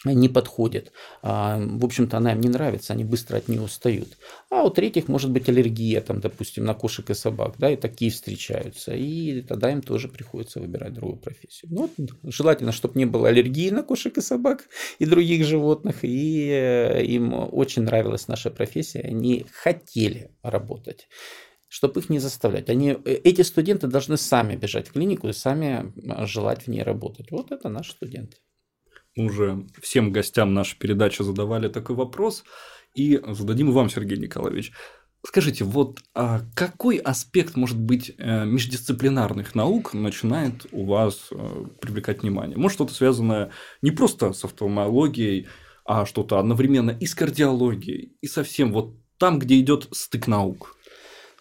[0.05, 0.93] не подходит.
[1.23, 4.17] А, в общем-то, она им не нравится, они быстро от нее устают.
[4.51, 8.11] А у третьих может быть аллергия, там, допустим, на кошек и собак, да, и такие
[8.11, 8.95] встречаются.
[8.95, 11.71] И тогда им тоже приходится выбирать другую профессию.
[11.73, 11.91] Ну,
[12.25, 14.67] желательно, чтобы не было аллергии на кошек и собак
[14.99, 16.03] и других животных.
[16.03, 21.09] И э, им очень нравилась наша профессия, они хотели работать
[21.73, 22.69] чтобы их не заставлять.
[22.69, 25.93] Они, э, эти студенты должны сами бежать в клинику и сами
[26.27, 27.31] желать в ней работать.
[27.31, 28.39] Вот это наши студенты
[29.17, 32.45] уже всем гостям нашей передачи задавали такой вопрос,
[32.95, 34.73] и зададим вам, Сергей Николаевич.
[35.25, 42.23] Скажите, вот а какой аспект, может быть, э, междисциплинарных наук начинает у вас э, привлекать
[42.23, 42.57] внимание?
[42.57, 43.51] Может, что-то связанное
[43.83, 45.47] не просто с офтальмологией,
[45.85, 50.77] а что-то одновременно и с кардиологией, и совсем вот там, где идет стык наук?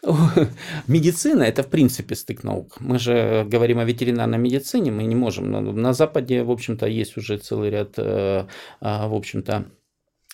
[0.87, 2.77] Медицина– это, в принципе, стык наук.
[2.79, 5.51] Мы же говорим о ветеринарной медицине, мы не можем.
[5.81, 8.45] На Западе, в общем-то, есть уже целый ряд, э,
[8.79, 9.65] а, в общем-то,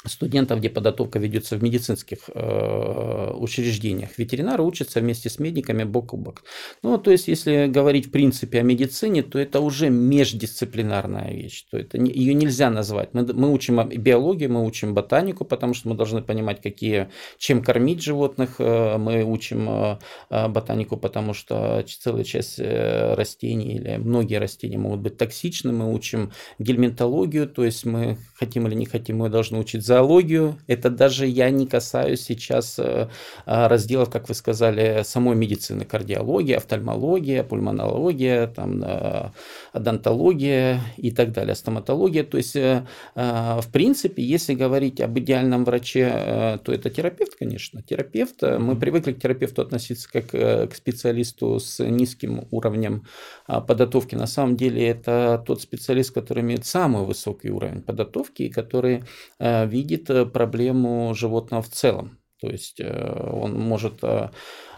[0.08, 4.18] студентов, где подготовка ведется в медицинских э, учреждениях.
[4.18, 6.44] Ветеринары учатся вместе с медиками бок о бок.
[6.84, 11.66] Ну, то есть, если говорить в принципе о медицине, то это уже междисциплинарная вещь.
[11.70, 13.14] То это, ее нельзя назвать.
[13.14, 18.02] Мы, мы учим биологию, мы учим ботанику, потому что мы должны понимать, какие, чем кормить
[18.02, 18.56] животных.
[18.60, 19.98] Э, мы учим э,
[20.30, 25.72] э, ботанику, потому что целая часть растений или многие растения могут быть токсичны.
[25.72, 30.58] Мы учим гельминтологию, то есть мы хотим или не хотим, мы должны учить зоологию.
[30.68, 33.08] Это даже я не касаюсь сейчас э,
[33.46, 39.32] а, разделов, как вы сказали, самой медицины, кардиология, офтальмология, пульмонология, там, э,
[39.72, 42.24] одонтология и так далее, стоматология.
[42.24, 47.82] То есть, э, в принципе, если говорить об идеальном враче, то это терапевт, конечно.
[47.82, 53.04] Терапевт, мы привыкли к терапевту относиться как к специалисту с низким уровнем
[53.48, 54.16] а, подготовки.
[54.16, 59.04] На самом деле это тот специалист, который имеет самый высокий уровень подготовки и который
[59.40, 62.18] видит видит э, проблему животного в целом.
[62.42, 64.30] То есть э, он может, э,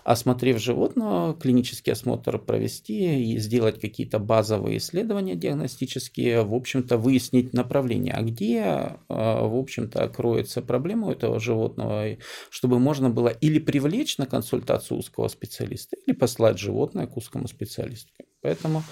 [0.04, 8.14] осмотрев животного, клинический осмотр провести и сделать какие-то базовые исследования диагностические, в общем-то, выяснить направление,
[8.14, 12.18] а где, в общем-то, кроется проблема у этого животного,
[12.50, 18.14] чтобы можно было или привлечь на консультацию узкого специалиста, или послать животное к узкому специалисту.
[18.42, 18.84] Поэтому,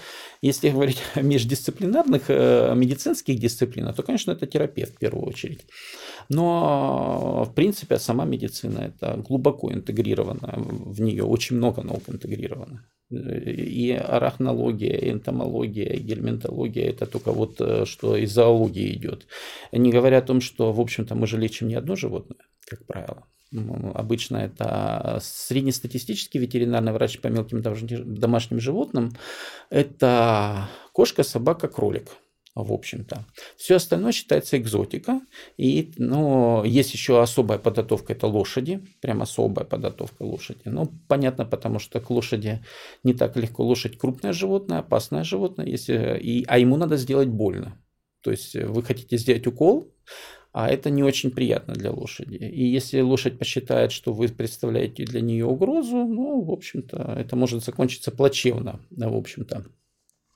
[0.42, 5.66] если говорить о междисциплинарных медицинских дисциплинах, то, конечно, это терапевт в первую очередь.
[6.28, 12.84] Но, в принципе, сама медицина это глубоко интегрирована, в нее очень много наук интегрировано.
[13.08, 19.28] И арахнология, и энтомология, и гельминтология– это только вот э, что из зоологии идет.
[19.70, 23.24] Не говоря о том, что, в общем-то, мы же лечим не одно животное, как правило.
[23.52, 29.12] Обычно это среднестатистический ветеринарный врач по мелким домашним животным.
[29.70, 32.08] Это кошка, собака, кролик–
[32.56, 33.26] в общем-то.
[33.56, 35.20] Все остальное считается экзотика.
[35.58, 40.62] И, ну, есть еще особая подготовка, это лошади, прям особая подготовка лошади.
[40.64, 42.64] Ну, понятно, потому что к лошади
[43.04, 43.62] не так легко.
[43.62, 47.78] Лошадь крупное животное, опасное животное, если, и, а ему надо сделать больно.
[48.22, 49.94] То есть вы хотите сделать укол,
[50.56, 52.36] а это не очень приятно для лошади.
[52.36, 57.62] И если лошадь посчитает, что вы представляете для нее угрозу, ну, в общем-то, это может
[57.62, 59.66] закончиться плачевно, в общем-то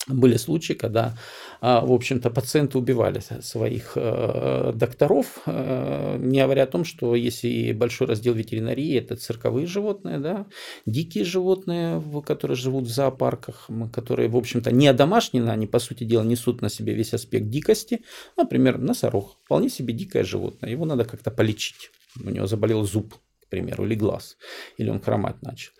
[0.06, 1.16] были случаи, когда,
[1.60, 7.72] а, в общем-то, пациенты убивали своих э, докторов, э, не говоря о том, что если
[7.72, 10.46] большой раздел ветеринарии– это цирковые животные, да,
[10.86, 16.22] дикие животные, которые живут в зоопарках, которые, в общем-то, не домашние, они, по сути дела,
[16.22, 18.02] несут на себе весь аспект дикости.
[18.36, 21.90] Например, носорог– вполне себе дикое животное, его надо как-то полечить.
[22.24, 24.38] У него заболел зуб, к примеру, или глаз,
[24.78, 25.72] или он хромать начал.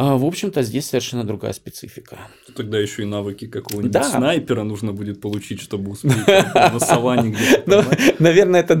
[0.00, 2.18] А, в общем-то, здесь совершенно другая специфика.
[2.54, 4.04] Тогда еще и навыки какого-нибудь да.
[4.04, 7.62] снайпера нужно будет получить, чтобы успеть на саванне где-то.
[7.66, 7.82] Ну,
[8.20, 8.74] наверное, это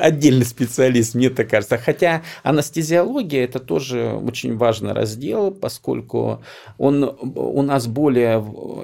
[0.00, 1.78] отдельный специалист, мне так кажется.
[1.78, 6.42] Хотя анестезиология– это тоже очень важный раздел, поскольку
[6.76, 8.38] он у нас более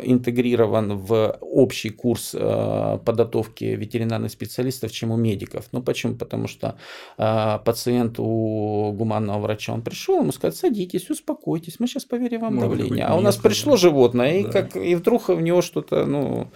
[0.04, 5.64] интегрирован в общий курс э, подготовки ветеринарных специалистов, чем у медиков.
[5.72, 6.14] Ну, почему?
[6.14, 6.76] Потому что
[7.18, 12.54] э, пациент у гуманного врача, он пришел, ему сказать, садитесь, успокойтесь, мы сейчас поверим вам
[12.56, 13.04] Может давление.
[13.04, 14.52] Быть, а у нас пришло животное, и, да.
[14.52, 16.48] как, и вдруг в него что-то, ну,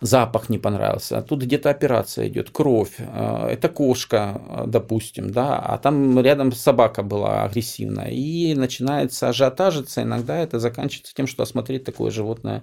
[0.00, 5.78] запах не понравился, тут где-то операция идет, кровь, а, это кошка, а, допустим, да, а
[5.78, 12.10] там рядом собака была агрессивная, и начинается ажиотажиться, иногда это заканчивается тем, что осмотреть такое
[12.10, 12.62] животное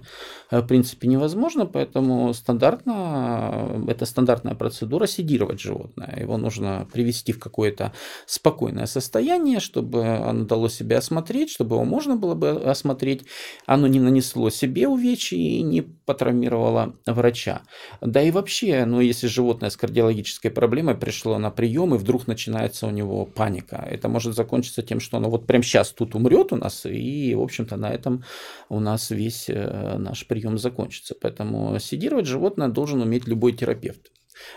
[0.50, 7.38] э, в принципе невозможно, поэтому стандартно, это стандартная процедура седировать животное, его нужно привести в
[7.38, 7.92] какое-то
[8.26, 13.24] спокойное состояние, чтобы оно дало себя осмотреть, чтобы его можно было бы осмотреть,
[13.66, 17.62] оно не нанесло себе увечья и не потравмировало врача врача.
[18.00, 22.86] Да и вообще, ну, если животное с кардиологической проблемой пришло на прием, и вдруг начинается
[22.86, 26.56] у него паника, это может закончиться тем, что оно вот прямо сейчас тут умрет у
[26.56, 28.24] нас, и, в общем-то, на этом
[28.68, 31.14] у нас весь э, наш прием закончится.
[31.20, 34.12] Поэтому седировать животное должен уметь любой терапевт.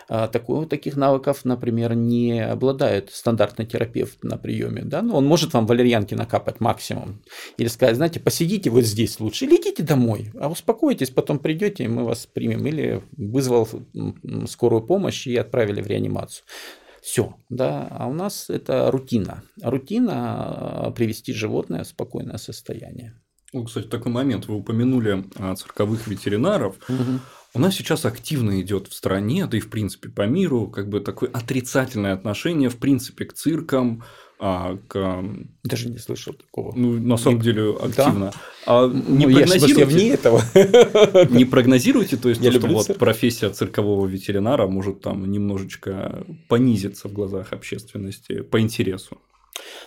[0.07, 4.83] А, такой, таких навыков, например, не обладает стандартный терапевт на приеме.
[4.83, 5.01] Да?
[5.01, 7.21] Ну, он может вам валерьянки накапать максимум.
[7.57, 11.87] Или сказать, знаете, посидите вот здесь лучше, или идите домой, а успокойтесь, потом придете, и
[11.87, 12.65] мы вас примем.
[12.65, 13.67] Или вызвал
[14.47, 16.45] скорую помощь и отправили в реанимацию.
[17.01, 19.43] Все, да, а у нас это рутина.
[19.61, 23.15] Рутина а, привести животное в спокойное состояние.
[23.53, 24.47] Ну, кстати, такой момент.
[24.47, 26.75] Вы упомянули а, цирковых ветеринаров.
[26.87, 27.19] Угу.
[27.53, 30.99] У нас сейчас активно идет в стране, да и в принципе по миру, как бы
[30.99, 34.03] такое отрицательное отношение в принципе к циркам,
[34.41, 35.25] а, к...
[35.63, 36.73] Даже не слышал такого.
[36.73, 38.31] Ну, на самом деле, активно.
[38.31, 38.33] Да?
[38.65, 39.79] А не ну, прогнозируете...
[39.79, 40.41] Я, вне этого.
[41.29, 47.09] Не прогнозируете, то есть, я то, что вот профессия циркового ветеринара может там немножечко понизиться
[47.09, 49.17] в глазах общественности по интересу?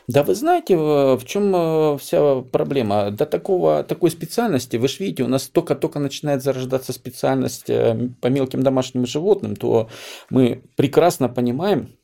[0.09, 3.11] Да вы знаете, в чем э, вся проблема?
[3.11, 8.27] До такого, такой специальности, вы же видите, у нас только-только начинает зарождаться специальность э, по
[8.27, 9.89] мелким домашним животным, то
[10.31, 11.97] мы прекрасно понимаем,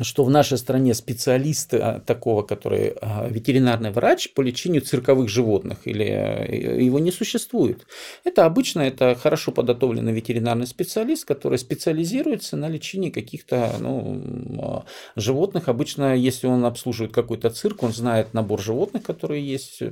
[0.00, 5.78] что в нашей стране специалист а, такого, который а, ветеринарный врач по лечению цирковых животных,
[5.84, 7.86] или э, его не существует.
[8.24, 14.22] Это обычно это хорошо подготовленный ветеринарный специалист, который специализируется на лечении каких-то ну,
[14.60, 14.84] а,
[15.16, 15.68] животных.
[15.68, 19.82] Обычно, если он обслуживает какой-то цирк, он знает набор животных, которые есть,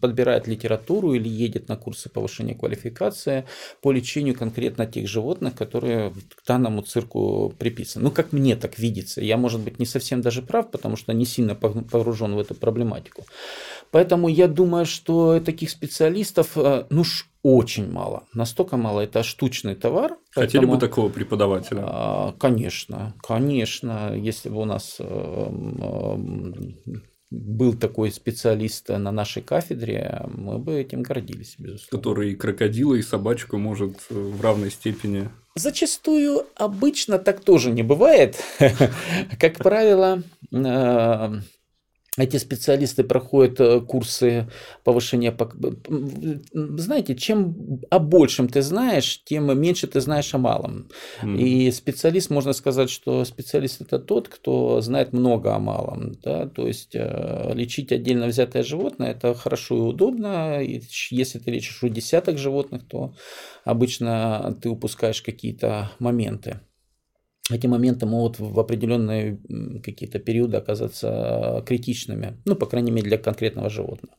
[0.00, 3.44] подбирает литературу или едет на курсы повышения квалификации
[3.80, 8.04] по лечению конкретно тех животных, которые к данному цирку приписаны.
[8.04, 9.20] Ну, как мне так видится.
[9.20, 13.22] Я, может быть, не совсем даже прав, потому что не сильно погружен в эту проблематику.
[13.92, 17.04] Поэтому я думаю, что таких специалистов, э, ну
[17.42, 18.24] очень мало.
[18.34, 19.02] Настолько мало.
[19.02, 20.16] Это штучный товар.
[20.34, 21.82] Хотели поэтому, бы такого преподавателя?
[21.84, 24.16] А, конечно, конечно.
[24.16, 25.48] Если бы у нас э,
[27.30, 31.98] был такой специалист на нашей кафедре, мы бы этим гордились, безусловно.
[31.98, 37.82] Который и крокодила, и собачку может э, в равной степени Зачастую обычно так тоже не
[37.82, 38.36] бывает.
[39.40, 40.22] Как правило,
[40.52, 41.32] э,
[42.16, 44.48] эти специалисты проходят э, курсы
[44.84, 45.36] повышения.
[46.52, 50.88] Знаете, чем о большем ты знаешь, тем меньше ты знаешь о малом.
[51.22, 51.38] Mm.
[51.38, 56.14] И специалист, можно сказать, что специалист это тот, кто знает много о малом.
[56.22, 56.48] Да?
[56.48, 60.62] То есть э, лечить отдельно взятое животное это хорошо и удобно.
[60.62, 63.14] И если ты лечишь у десяток животных, то
[63.64, 66.60] обычно ты упускаешь какие-то моменты
[67.50, 69.38] эти моменты могут в определенные
[69.82, 74.16] какие-то периоды оказаться критичными, ну, по крайней мере, для конкретного животного.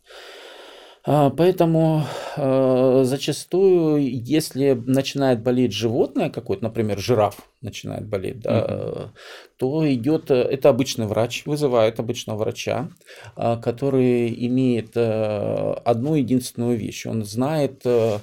[1.09, 2.03] А, поэтому
[2.35, 9.09] э, зачастую, если начинает болеть животное какое-то, например, жираф начинает болеть, да, mm-hmm.
[9.57, 12.89] то идет, это обычный врач, вызывает обычного врача,
[13.37, 17.05] а, который имеет э, одну единственную вещь.
[17.05, 18.19] Он знает Э,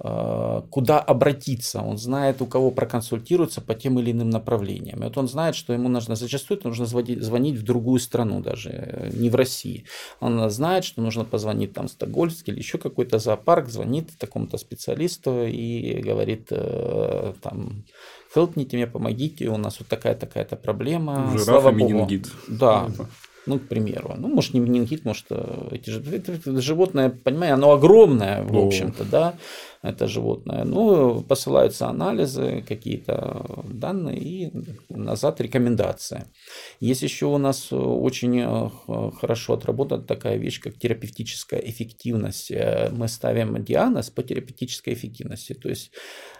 [0.00, 5.00] куда обратиться, он знает, у кого проконсультироваться по тем или иным направлениям.
[5.00, 8.70] И вот он знает, что ему нужно зачастую нужно звонить, звонить в другую страну даже,
[8.70, 9.86] э, не в России.
[10.20, 15.44] Он знает, что нужно позвонить там в Стокгольмский или еще какой-то зоопарк, звонит такому-то специалисту
[15.44, 17.84] и говорит э, там
[18.32, 21.30] хелпните меня, помогите, у нас вот такая-такая-то проблема.
[21.32, 22.08] Жираф Слава Богу.
[22.46, 22.88] Да.
[23.46, 24.14] Ну, к примеру.
[24.16, 25.26] Ну, может, не менингит, может,
[25.72, 29.34] эти же, это животное, понимаете, оно огромное, в общем-то, да
[29.82, 30.64] это животное.
[30.64, 34.52] Ну, посылаются анализы, какие-то данные и
[34.88, 36.26] назад рекомендация.
[36.80, 42.50] Есть еще у нас очень э, хорошо отработана такая вещь, как терапевтическая эффективность.
[42.50, 45.54] Э, мы ставим диагноз по терапевтической эффективности.
[45.54, 45.92] То есть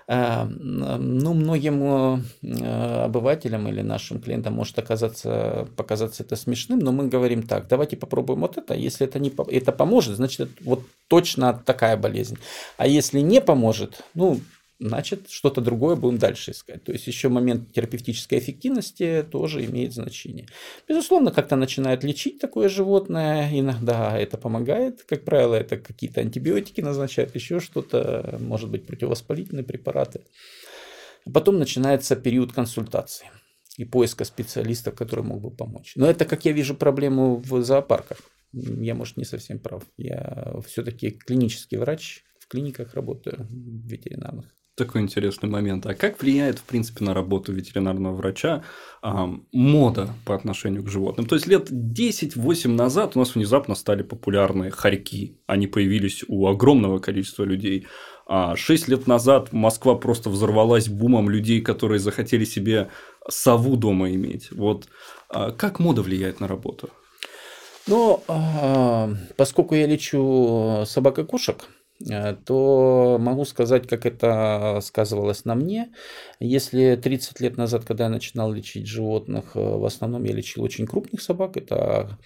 [0.09, 7.69] ну, многим обывателям или нашим клиентам может оказаться, показаться это смешным, но мы говорим так,
[7.69, 12.39] давайте попробуем вот это, если это, не, это поможет, значит, вот точно такая болезнь.
[12.79, 14.41] А если не поможет, ну,
[14.79, 16.85] значит, что-то другое будем дальше искать.
[16.85, 20.47] То есть еще момент терапевтической эффективности тоже имеет значение.
[20.89, 25.03] Безусловно, как-то начинают лечить такое животное, иногда это помогает.
[25.05, 30.23] Как правило, это какие-то антибиотики назначают, еще что-то, может быть, противовоспалительные препараты.
[31.33, 33.31] Потом начинается период консультации
[33.77, 35.93] и поиска специалистов, который мог бы помочь.
[35.97, 38.19] Но это, как я вижу, проблему в зоопарках.
[38.53, 39.85] Я, может, не совсем прав.
[39.97, 44.47] Я все-таки клинический врач, в клиниках работаю ветеринарных.
[44.79, 45.85] Такой интересный момент.
[45.87, 48.63] А как влияет, в принципе, на работу ветеринарного врача
[49.03, 51.27] а, мода по отношению к животным?
[51.27, 55.37] То есть, лет 10-8 назад у нас внезапно стали популярны хорьки.
[55.49, 57.89] Они появились у огромного количества людей.
[58.25, 62.89] А 6 лет назад Москва просто взорвалась бумом людей, которые захотели себе
[63.29, 64.53] сову дома иметь.
[64.53, 64.87] Вот
[65.29, 66.89] а как мода влияет на работу?
[67.89, 71.78] Ну, а, поскольку я лечу собак и кошек, Э,
[72.47, 75.93] то могу сказать, как это сказывалось на мне.
[76.39, 80.87] Если 30 лет назад, когда я начинал лечить животных, э, в основном я лечил очень
[80.87, 82.19] крупных собак, это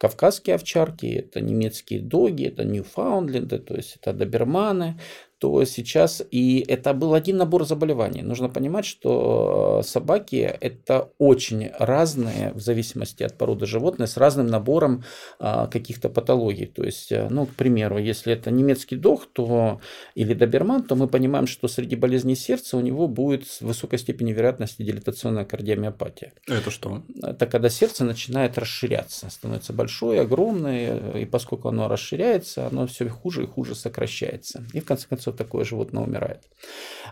[0.00, 4.98] кавказские овчарки, это немецкие доги, это ньюфаундленды, то есть это доберманы,
[5.40, 8.20] то сейчас и это был один набор заболеваний.
[8.20, 15.02] Нужно понимать, что собаки это очень разные в зависимости от породы животных с разным набором
[15.38, 16.66] а, каких-то патологий.
[16.66, 19.80] То есть, э, ну, к примеру, если это немецкий дог, то
[20.14, 24.36] или доберман, то мы понимаем, что среди болезней сердца у него будет с высокой степенью
[24.36, 26.34] вероятности дилатационная кардиомиопатия.
[26.46, 27.02] Это что?
[27.22, 33.44] Это когда сердце начинает расширяться, становится большое, огромное, и поскольку оно расширяется, оно все хуже
[33.44, 34.64] и хуже сокращается.
[34.74, 36.42] И в конце концов такое животное умирает.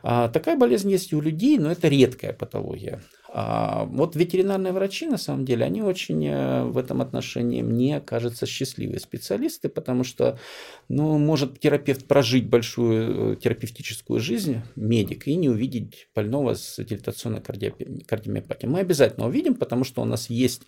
[0.02, 3.00] А, такая болезнь есть и у людей, но это редкая патология.
[3.40, 8.46] А, вот ветеринарные врачи, на самом деле, они очень э, в этом отношении, мне кажется,
[8.46, 10.40] счастливые специалисты, потому что,
[10.88, 17.40] ну, может терапевт прожить большую э, терапевтическую жизнь, медик, и не увидеть больного с дилатационной
[17.40, 18.72] кардиомиопатией.
[18.72, 20.62] Мы обязательно увидим, потому что у нас есть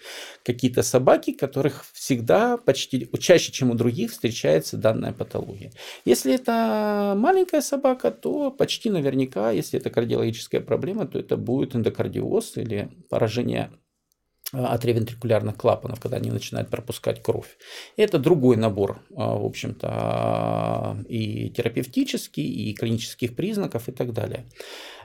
[0.45, 5.73] какие-то собаки, которых всегда, почти чаще, чем у других, встречается данная патология.
[6.05, 12.60] Если это маленькая собака, то почти наверняка, если это кардиологическая проблема, то это будет эндокардиоз,
[12.61, 13.71] или поражение
[14.53, 17.57] э, атревентрикулярных клапанов, когда они начинают пропускать кровь.
[17.97, 24.47] Это другой набор, э, в общем-то, э, и терапевтический, и клинических признаков и так далее.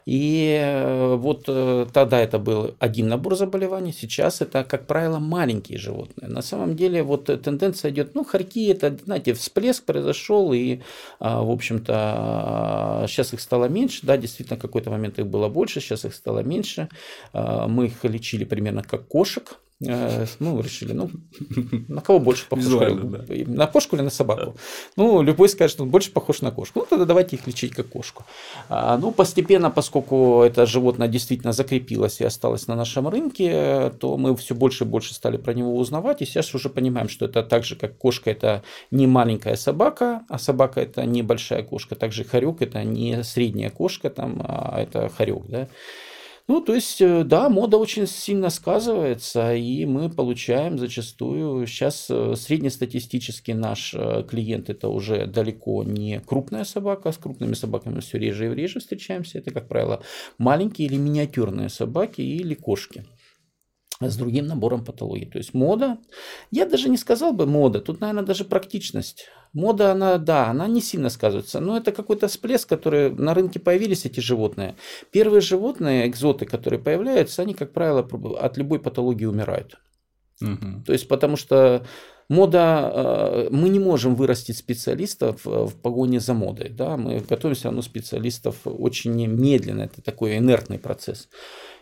[0.05, 5.79] И э, вот э, тогда это был один набор заболеваний, сейчас это, как правило, маленькие
[5.79, 6.29] животные.
[6.29, 10.81] На самом деле вот тенденция идет, ну, хорьки, это, знаете, всплеск произошел, и,
[11.19, 16.05] а, в общем-то, сейчас их стало меньше, да, действительно, какой-то момент их было больше, сейчас
[16.05, 16.87] их стало меньше.
[17.33, 21.09] А, мы их лечили примерно как кошек, Э, ну, решили, ну,
[21.89, 22.65] на кого больше похож?
[22.65, 23.25] да.
[23.47, 24.53] На кошку или на собаку?
[24.53, 24.53] Да.
[24.95, 26.79] Ну, любой скажет, что он больше похож на кошку.
[26.79, 28.23] Ну, тогда давайте их лечить как кошку.
[28.69, 34.35] А, ну, постепенно, поскольку это животное действительно закрепилось и осталось на нашем рынке, то мы
[34.37, 36.21] все больше и больше стали про него узнавать.
[36.21, 40.39] И сейчас уже понимаем, что это так же, как кошка, это не маленькая собака, а
[40.39, 41.95] собака это не большая кошка.
[41.95, 45.67] Также хорек это не средняя кошка, там, а это хорек, да.
[46.47, 52.35] Ну, то есть, э, да, мода очень сильно сказывается, и мы получаем зачастую, сейчас э,
[52.35, 58.51] среднестатистически наш э, клиент это уже далеко не крупная собака, с крупными собаками все реже
[58.51, 60.03] и реже встречаемся, это, как правило,
[60.37, 63.05] маленькие или миниатюрные собаки или кошки
[64.09, 65.25] с другим набором патологий.
[65.25, 65.97] То есть мода,
[66.51, 69.27] я даже не сказал бы мода, тут, наверное, даже практичность.
[69.53, 74.05] Мода, она, да, она не сильно сказывается, но это какой-то всплеск, который на рынке появились
[74.05, 74.75] эти животные.
[75.11, 78.07] Первые животные, экзоты, которые появляются, они, как правило,
[78.39, 79.77] от любой патологии умирают.
[80.41, 80.83] Угу.
[80.85, 81.85] То есть, потому что
[82.29, 86.69] мода, э, мы не можем вырастить специалистов в погоне за модой.
[86.69, 86.97] Да?
[86.97, 91.29] Мы готовимся равно специалистов очень медленно, это такой инертный процесс.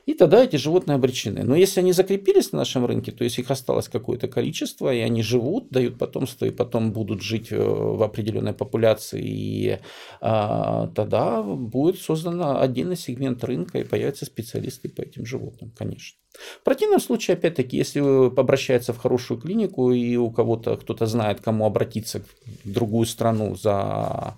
[0.06, 1.44] И тогда эти животные обречены.
[1.44, 5.24] Но если они закрепились на нашем рынке, то есть их осталось какое-то количество, и они
[5.24, 9.80] живут, дают потомство, и потом будут жить э, в определенной популяции, и
[10.20, 16.18] а, тогда будет создан отдельный сегмент рынка, и появятся специалисты по этим животным, конечно.
[16.60, 21.66] В противном случае, опять-таки, если обращается в хорошую клинику, и у кого-то кто-то знает, кому
[21.66, 22.22] обратиться
[22.66, 24.36] в другую страну за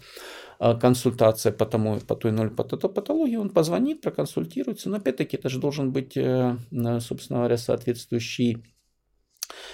[0.60, 4.90] консультация по, тому, по той или по той патологии, он позвонит, проконсультируется.
[4.90, 6.58] Но опять-таки это же должен быть, э,
[7.00, 8.64] собственно говоря, соответствующий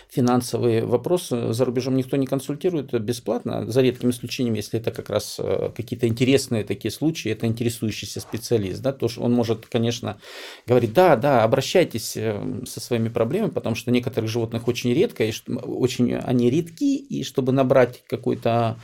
[0.09, 1.29] финансовый вопрос.
[1.29, 6.07] За рубежом никто не консультирует бесплатно, за редкими исключениями, если это как раз э, какие-то
[6.07, 10.19] интересные такие случаи, это интересующийся специалист, да, то он может, конечно,
[10.67, 15.33] говорить, да, да, обращайтесь э, со своими проблемами, потому что некоторых животных очень редко, и
[15.47, 18.77] очень они редки, и чтобы набрать какой-то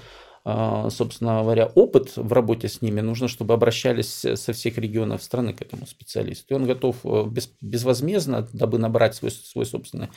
[0.89, 5.61] собственно говоря, опыт в работе с ними, нужно, чтобы обращались со всех регионов страны к
[5.61, 6.53] этому специалисту.
[6.53, 10.09] И он готов э, без, безвозмездно, дабы набрать свой, свой собственный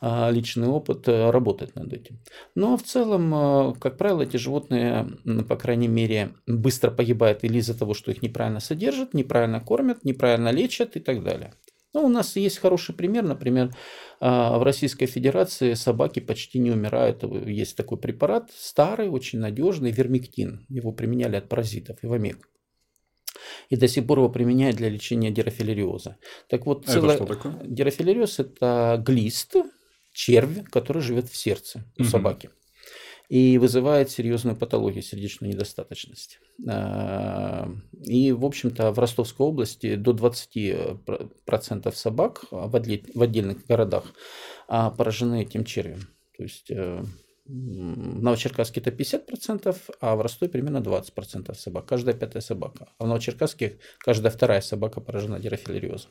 [0.00, 2.18] а, личный опыт, э, работать над этим.
[2.54, 5.08] Но в целом, э, как правило, эти животные,
[5.48, 10.50] по крайней мере, быстро погибают или из-за того, что их неправильно содержат, неправильно кормят, неправильно
[10.50, 11.52] лечат и так далее.
[11.94, 13.74] Ну, у нас есть хороший пример, например,
[14.20, 17.22] а, в Российской Федерации собаки почти не умирают.
[17.22, 20.66] Есть такой препарат, старый, очень надежный, вермиктин.
[20.68, 22.48] Его применяли от паразитов, ивомек.
[23.70, 26.16] И до сих пор его применяют для лечения дирофилариоза.
[26.48, 27.14] Так вот, целое...
[27.14, 27.60] это что такое?
[27.64, 29.56] Дирофилариоз– это глист,
[30.12, 32.10] червь, который живет в сердце у угу.
[32.10, 32.50] собаки
[33.28, 36.38] и вызывает серьезную патологию сердечной недостаточности.
[36.68, 37.68] А,
[38.04, 42.76] и, в общем-то, в Ростовской области до 20% собак в
[43.22, 44.04] отдельных городах
[44.68, 46.00] а, поражены этим червем.
[46.36, 47.02] То есть э,
[47.46, 51.86] в Новочеркасске это 50%, а в Ростове примерно 20% собак.
[51.86, 52.88] Каждая пятая собака.
[52.98, 56.10] А в Новочеркасске каждая вторая собака поражена дирофилариозом.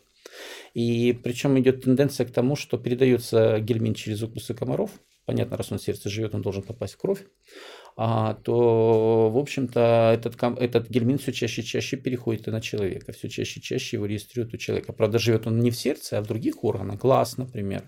[0.73, 4.91] И причем идет тенденция к тому, что передается гельмин через укусы комаров–
[5.25, 7.25] понятно, раз он в сердце живет, он должен попасть в кровь,
[7.97, 13.13] а, то, в общем-то, этот, этот гельмин все чаще и чаще переходит и на человека,
[13.13, 14.93] все чаще и чаще его регистрируют у человека.
[14.93, 17.83] Правда, живет он не в сердце, а в других органах, глаз, например,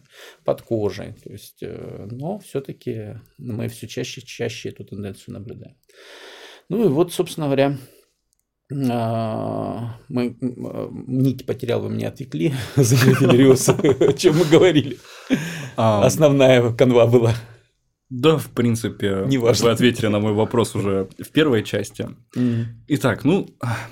[0.46, 1.14] под кожей.
[1.24, 5.76] То есть, э, но все-таки мы все чаще и чаще эту тенденцию наблюдаем.
[6.70, 7.78] Ну и вот, собственно говоря,
[8.90, 14.98] а, мы нить потерял, вы меня отвлекли, о чем мы говорили.
[15.78, 17.36] А, Основная канва была.
[18.10, 19.66] Да, в принципе, Не важно.
[19.66, 22.10] вы ответили на мой вопрос уже в первой части.
[22.36, 22.66] Mm.
[22.88, 23.50] Итак, ну,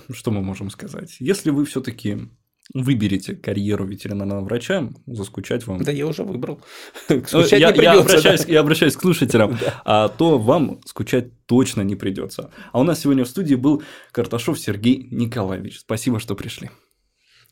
[0.09, 1.17] что мы можем сказать?
[1.19, 2.29] Если вы все-таки
[2.73, 5.83] выберете карьеру ветеринарного врача, заскучать вам.
[5.83, 6.61] Да, я уже выбрал.
[7.07, 7.83] Скучать я, не придется.
[7.83, 8.53] Я обращаюсь, да?
[8.53, 9.81] я обращаюсь к слушателям, да.
[9.85, 12.51] а то вам скучать точно не придется.
[12.71, 15.79] А у нас сегодня в студии был Карташов Сергей Николаевич.
[15.79, 16.71] Спасибо, что пришли.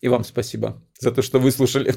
[0.02, 1.94] И вам спасибо за то, что выслушали.